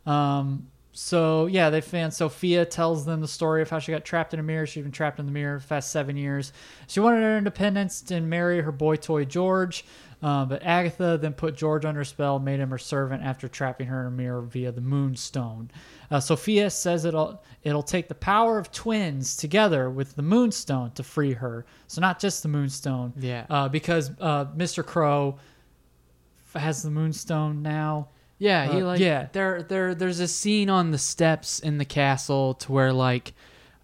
[0.06, 2.10] Um, so yeah, they fan.
[2.10, 4.66] Sophia tells them the story of how she got trapped in a mirror.
[4.66, 6.52] She'd been trapped in the mirror for the past seven years.
[6.86, 9.84] She wanted her independence and marry her boy toy George,
[10.26, 13.86] uh, but Agatha then put George under a spell, made him her servant after trapping
[13.86, 15.70] her in a mirror via the Moonstone.
[16.10, 21.04] Uh, Sophia says it'll it'll take the power of twins together with the Moonstone to
[21.04, 21.64] free her.
[21.86, 23.12] So not just the Moonstone.
[23.16, 23.46] Yeah.
[23.48, 24.84] Uh, because uh, Mr.
[24.84, 25.38] Crow
[26.56, 28.08] has the Moonstone now.
[28.38, 29.28] Yeah, he Uh, like yeah.
[29.32, 33.32] There, there, there's a scene on the steps in the castle to where like,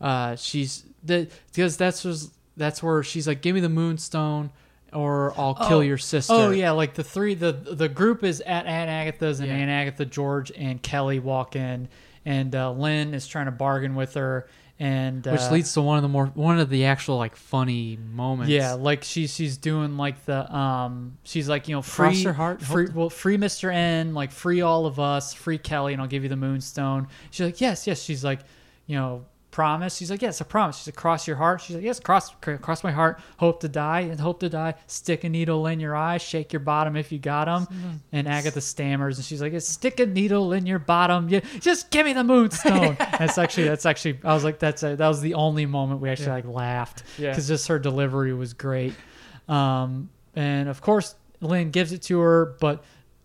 [0.01, 4.51] uh, she's the because that's was that's where she's like, give me the moonstone,
[4.93, 6.33] or I'll kill your sister.
[6.35, 9.55] Oh yeah, like the three the the group is at Aunt Agatha's and Yeah.
[9.57, 11.89] Aunt Agatha, George, and Kelly walk in,
[12.25, 15.97] and uh, Lynn is trying to bargain with her, and uh, which leads to one
[15.97, 18.51] of the more one of the actual like funny moments.
[18.51, 22.33] yeah, like she's she's doing like the um she's like you know Cross free your
[22.33, 23.73] heart, free well free Mr.
[23.73, 27.09] N like free all of us free Kelly and I'll give you the Moonstone.
[27.31, 28.41] She's like yes yes she's like
[28.87, 29.97] you know promise.
[29.97, 30.79] She's like yes I promise.
[30.79, 31.61] She's like cross your heart.
[31.61, 33.21] She's like yes cross cross my heart.
[33.37, 34.75] Hope to die and hope to die.
[34.89, 36.19] Stick a needle in your eye.
[36.19, 38.01] Shake your bottom if you got 'em.
[38.11, 41.29] And Agatha stammers and she's like stick a needle in your bottom.
[41.29, 42.97] Yeah, just give me the Moonstone.
[43.19, 46.09] that's actually that's actually I was like that's a, that was the only moment we
[46.11, 47.31] actually like laughed Yeah.
[47.31, 48.95] because just her delivery was great.
[49.49, 52.83] Um, and of course, Lynn gives it to her, but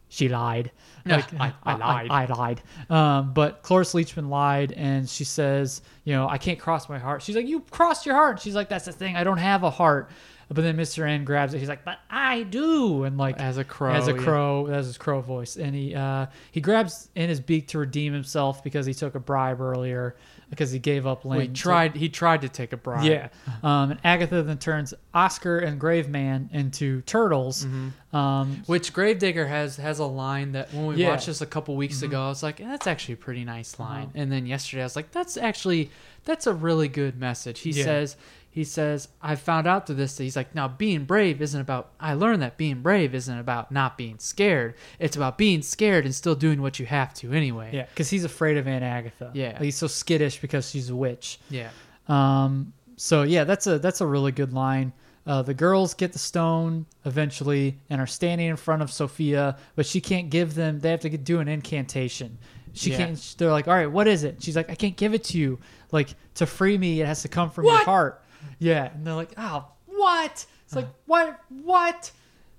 [0.10, 0.72] she lied.
[1.10, 2.10] Yeah, Like, I- I lied.
[2.12, 2.62] I, lied.
[2.90, 7.22] Um, but Cloris Leachman lied, and she says, you know, I can't cross my heart.
[7.22, 8.40] She's like, you crossed your heart.
[8.42, 9.16] She's like, that's the thing.
[9.16, 10.10] I don't have a heart.
[10.50, 11.06] But then Mr.
[11.06, 11.60] N grabs it.
[11.60, 13.04] He's like, but I do.
[13.04, 14.18] And like As a crow, as a yeah.
[14.18, 15.58] crow, that's his crow voice.
[15.58, 19.20] And he uh, he grabs in his beak to redeem himself because he took a
[19.20, 20.16] bribe earlier
[20.50, 21.30] because he gave up Lynn.
[21.32, 21.96] Well, he to- tried.
[21.96, 23.04] He tried to take a bribe.
[23.04, 23.28] yeah.
[23.64, 27.66] Um, and Agatha then turns Oscar and Graveman into turtles.
[28.14, 31.10] Um, Which Gravedigger has has a line that when we Yeah.
[31.10, 34.12] watched this a couple weeks ago, I was like, that's actually a pretty nice line.
[34.16, 35.92] And then yesterday, I was like, that's actually
[36.26, 37.60] that's a really good message.
[37.62, 37.84] He Yeah.
[37.86, 38.18] says
[38.50, 41.90] he says I found out through this that he's like now being brave isn't about
[42.00, 44.74] I learned that being brave isn't about not being scared.
[45.00, 47.70] It's about being scared and still doing what you have to anyway.
[47.74, 49.32] yeah, because he's afraid of Aunt Agatha.
[49.34, 49.60] Yeah.
[49.60, 51.40] he's so skittish because she's a witch.
[51.50, 51.70] Yeah.
[52.08, 54.92] Um, so yeah, that's a that's a really good line.
[55.28, 59.86] Uh, the girls get the stone eventually and are standing in front of Sophia, but
[59.86, 60.80] she can't give them.
[60.80, 62.38] They have to do an incantation.
[62.74, 62.98] She Yeah.
[62.98, 63.36] can't.
[63.38, 65.60] They're like, "All right, what is it?" She's like, "I can't give it to you.
[65.92, 68.24] Like to free me, it has to come from your heart."
[68.60, 71.40] Yeah, and they're like, "Oh, what?" It's like, "What?
[71.64, 72.12] What?"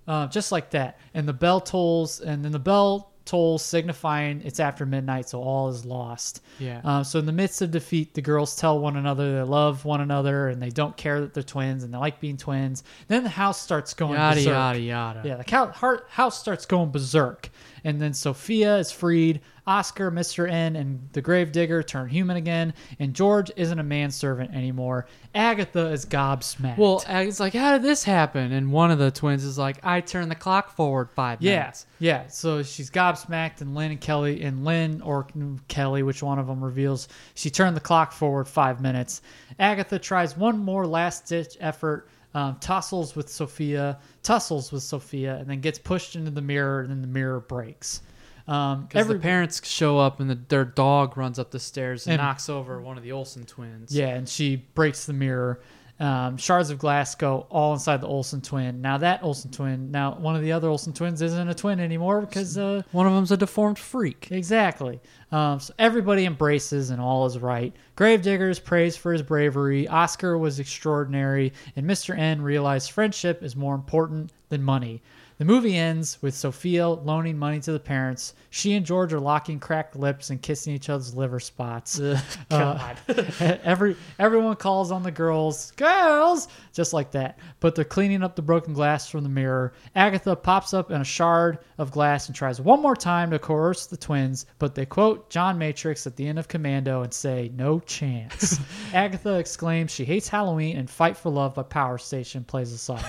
[0.06, 0.98] Uh, just like that.
[1.14, 5.68] And the bell tolls, and then the bell tolls, signifying it's after midnight, so all
[5.68, 6.40] is lost.
[6.58, 6.80] Yeah.
[6.82, 10.00] Um, so in the midst of defeat, the girls tell one another they love one
[10.00, 12.84] another and they don't care that they're twins and they like being twins.
[13.08, 14.50] Then the house starts going Yada berserk.
[14.50, 15.22] yada yada.
[15.26, 17.50] Yeah, the cow- heart, house starts going berserk.
[17.84, 19.42] And then Sophia is freed.
[19.68, 20.50] Oscar, Mr.
[20.50, 22.72] N, and the Gravedigger turn human again.
[22.98, 25.06] And George isn't a manservant anymore.
[25.34, 26.78] Agatha is gobsmacked.
[26.78, 28.52] Well, it's like, how did this happen?
[28.52, 31.86] And one of the twins is like, I turned the clock forward five Yeah, minutes.
[31.98, 32.26] yeah.
[32.28, 35.26] So she's gobsmacked, and Lynn and Kelly, and Lynn or
[35.68, 39.20] Kelly, which one of them reveals she turned the clock forward five minutes.
[39.58, 45.48] Agatha tries one more last ditch effort, um, tussles with Sophia, tussles with Sophia, and
[45.48, 48.00] then gets pushed into the mirror, and then the mirror breaks.
[48.48, 52.14] Um, every the parents show up and the, their dog runs up the stairs and,
[52.14, 53.94] And- knocks over one of the Olsen twins.
[53.94, 55.60] Yeah, and she breaks the mirror.
[56.00, 58.80] Um, shards of glass go all inside the Olsen twin.
[58.80, 62.20] Now that Olsen twin, now one of the other Olsen twins isn't a twin anymore
[62.20, 64.28] because uh, One of them's a deformed freak.
[64.30, 65.00] Exactly.
[65.32, 67.74] Um, so everybody embraces and all is right.
[67.96, 69.88] Gravedigger is praised for his bravery.
[69.88, 72.16] Oscar was extraordinary, and Mr.
[72.16, 75.02] N realized friendship is more important than money.
[75.38, 78.34] The movie ends with Sophia loaning money to the parents.
[78.50, 82.00] She and George are locking cracked lips and kissing each other's liver spots.
[82.50, 82.96] Uh, God.
[83.62, 87.38] every everyone calls on the girls, girls, just like that.
[87.60, 89.74] But they're cleaning up the broken glass from the mirror.
[89.94, 93.86] Agatha pops up in a shard of glass and tries one more time to coerce
[93.86, 97.80] the twins, but they quote John Matrix at the end of Commando and say, "No
[97.80, 98.58] chance."
[98.94, 103.02] Agatha exclaims she hates Halloween and "Fight for Love" by Power Station plays a song.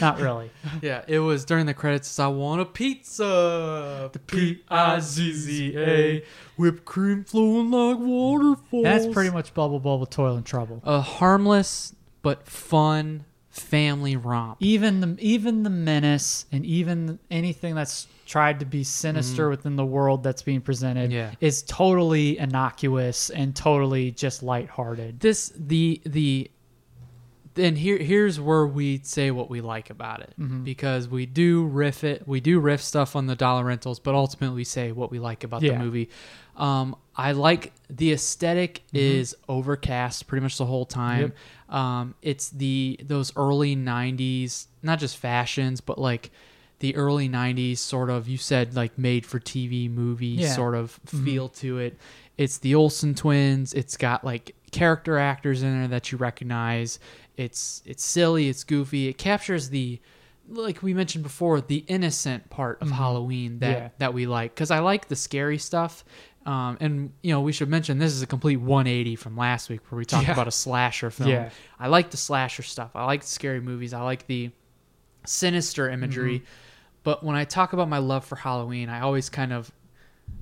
[0.00, 0.50] Not really.
[0.80, 2.08] Yeah, it was during the credits.
[2.08, 4.10] it's, I want a pizza.
[4.12, 6.24] The P I Z Z A.
[6.56, 8.84] Whipped cream flowing like waterfalls.
[8.84, 10.82] That's pretty much Bubble Bubble Toil and Trouble.
[10.84, 14.56] a harmless but fun family romp.
[14.60, 19.50] even the even the menace and even anything that's tried to be sinister mm-hmm.
[19.50, 21.10] within the world that's being presented.
[21.10, 21.32] Yeah.
[21.40, 25.20] is totally innocuous and totally just lighthearted.
[25.20, 26.50] This the the
[27.58, 30.32] then here here's where we say what we like about it.
[30.38, 30.64] Mm-hmm.
[30.64, 34.56] because we do riff it we do riff stuff on the dollar rentals but ultimately
[34.56, 35.72] we say what we like about Yeah.
[35.72, 36.08] the movie.
[36.56, 41.32] Um i like the esthetic is overcast pretty much the whole time.
[41.68, 46.30] Um it's the those early 90s not just fashions but like
[46.80, 50.52] the early 90s sort of you said like made for tv movie Yeah.
[50.54, 51.98] sort of feel to it.
[52.36, 53.74] It's the olsen twins.
[53.74, 57.00] It's got like character actors in there that you recognize
[57.38, 60.00] it's it's silly it's goofy it captures the
[60.50, 63.88] like we mentioned before the innocent part of halloween that Yeah.
[63.98, 66.04] that we like because i like the scary stuff
[66.46, 69.80] um, and you know we should mention this is a complete 180 from last week
[69.90, 70.32] where we talked Yeah.
[70.32, 71.50] about a slasher film Yeah.
[71.78, 74.50] i like the slasher stuff i like scary movies i like the
[75.24, 76.42] sinister imagery
[77.04, 79.70] but when i talk about my love for halloween i always kind of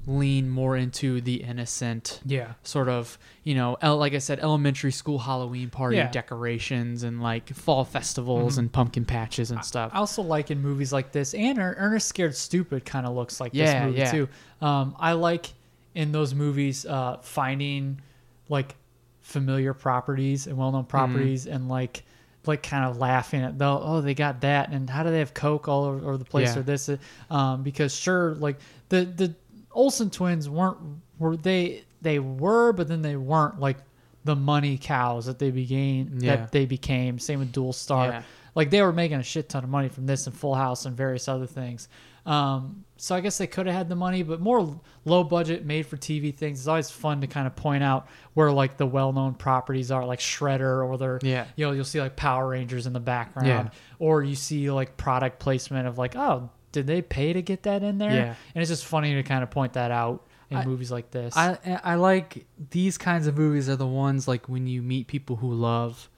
[0.08, 2.52] lean more into the innocent Yeah.
[2.62, 6.08] sort of you know el- like i said elementary school halloween party Yeah.
[6.12, 10.92] decorations and like fall festivals and pumpkin patches and stuff I also like in movies
[10.92, 14.10] like this, and Er- Ernest Scared Stupid kind of looks like Yeah, this movie yeah.
[14.12, 14.28] too.
[14.64, 15.52] Um, I like
[15.96, 18.00] in those movies uh, finding
[18.48, 18.76] like
[19.22, 20.90] familiar properties and well-known Mm-hmm.
[20.90, 22.04] properties, and like
[22.46, 25.34] like kind of laughing at the oh they got that, and how do they have
[25.34, 26.60] Coke all over, over the place Yeah.
[26.60, 26.88] or this?
[27.28, 28.58] Um, because sure, like
[28.88, 29.34] the the
[29.76, 30.78] Olsen twins weren't
[31.18, 33.78] were they they were, but then they weren't like
[34.24, 36.36] the money cows that they became Yeah.
[36.36, 37.18] that they became.
[37.18, 38.22] Same with Dualstar Yeah.
[38.56, 40.96] like they were making a shit ton of money from this and Full House and
[40.96, 41.88] various other things.
[42.26, 45.86] Um, so I guess they could have had the money, but more low budget, made
[45.86, 46.58] for TV things.
[46.58, 50.04] It's always fun to kind of point out where like the well known properties are,
[50.04, 51.44] like Shredder, or they're Yeah.
[51.54, 53.68] you know you'll see like Power Rangers in the background, Yeah.
[54.00, 57.82] or you see like product placement of like oh did they pay to get that
[57.82, 58.10] in there?
[58.10, 58.34] Yeah.
[58.54, 61.36] and it's just funny to kind of point that out in I- movies like this.
[61.36, 65.36] I I like these kinds of movies are the ones like when you meet people
[65.36, 66.08] who love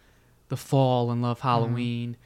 [0.48, 2.16] the fall and love Halloween.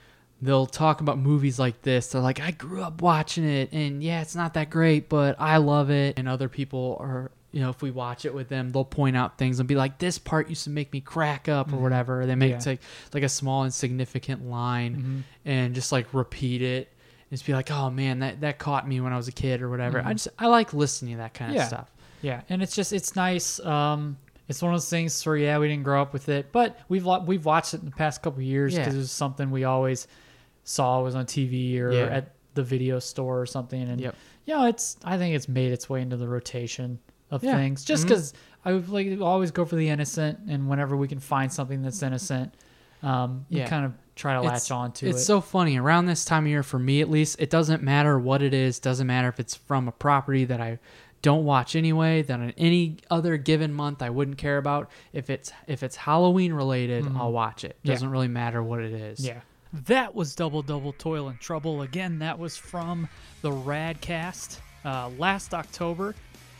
[0.41, 2.09] they'll talk about movies like this.
[2.09, 5.59] They're like, I grew up watching it, and yeah, it's not that great, but I
[5.59, 6.19] love it.
[6.19, 9.39] And other people are, you know, if we watch it with them, they'll point out
[9.39, 12.27] things and be like, this part used to make me crack up or whatever.
[12.27, 12.69] They make Mm-hmm.
[12.71, 12.75] Yeah.
[12.75, 12.81] Mm-hmm.
[13.13, 16.92] like like a small insignificant line and just like repeat it.
[17.33, 19.69] Just be like, oh man, that, that caught me when I was a kid or
[19.71, 20.01] whatever.
[20.05, 21.63] I just I like listening to that kind of Mm-hmm.
[21.63, 21.67] Yeah.
[21.69, 21.91] stuff.
[22.21, 23.59] Yeah, and it's just it's nice.
[23.61, 24.17] Um,
[24.49, 27.05] it's one of those things where yeah, we didn't grow up with it, but we've
[27.27, 28.81] we've watched it in the past couple of years Yeah.
[28.81, 30.07] because it was something we always
[30.65, 32.03] saw was on TV or Yeah.
[32.05, 33.81] at the video store or something.
[33.83, 34.15] And Yep.
[34.45, 36.99] you know, it's I think it's made its way into the rotation
[37.31, 37.57] of Yeah.
[37.57, 41.19] things just because I would like always go for the innocent, and whenever we can
[41.19, 42.55] find something that's innocent,
[43.03, 43.69] um, we Yeah.
[43.69, 45.25] kind of try to It's- latch on to it's it.
[45.25, 48.43] so funny around this time of year for me at least it doesn't matter what
[48.43, 50.79] it is doesn't matter if it's from a property that i
[51.23, 55.53] don't watch anyway that on any other given month i wouldn't care about if it's
[55.67, 57.89] if it's halloween related i'll watch it Mm-hmm.
[57.89, 57.95] Yeah.
[57.95, 59.41] doesn't really matter what it is Yeah.
[59.87, 61.81] That was Double Double Toil and Trouble.
[61.81, 63.09] Again, that was from
[63.41, 66.15] the Radcast uh, last October.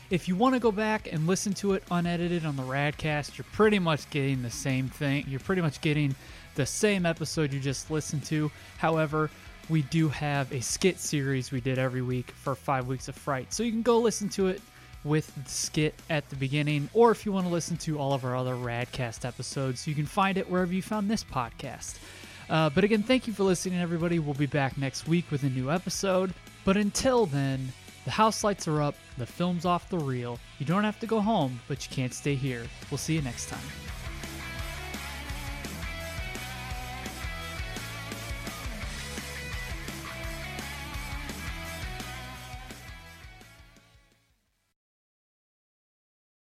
[0.09, 3.45] If you want to go back and listen to it unedited on the Radcast, you're
[3.51, 5.25] pretty much getting the same thing.
[5.27, 6.15] You're pretty much getting
[6.55, 8.51] the same episode you just listened to.
[8.77, 9.29] However,
[9.69, 13.53] we do have a skit series we did every week for five weeks of fright.
[13.53, 14.61] So you can go listen to it
[15.03, 18.23] with the skit at the beginning, or if you want to listen to all of
[18.23, 21.97] our other Radcast episodes, you can find it wherever you found this podcast.
[22.49, 24.19] Uh, but again, thank you for listening, everybody.
[24.19, 26.33] We'll be back next week with a new episode.
[26.65, 27.71] But until then,
[28.05, 30.39] the house lights are up, the film's off the reel.
[30.59, 32.63] You don't have to go home, but you can't stay here.
[32.91, 33.92] We'll see you next time.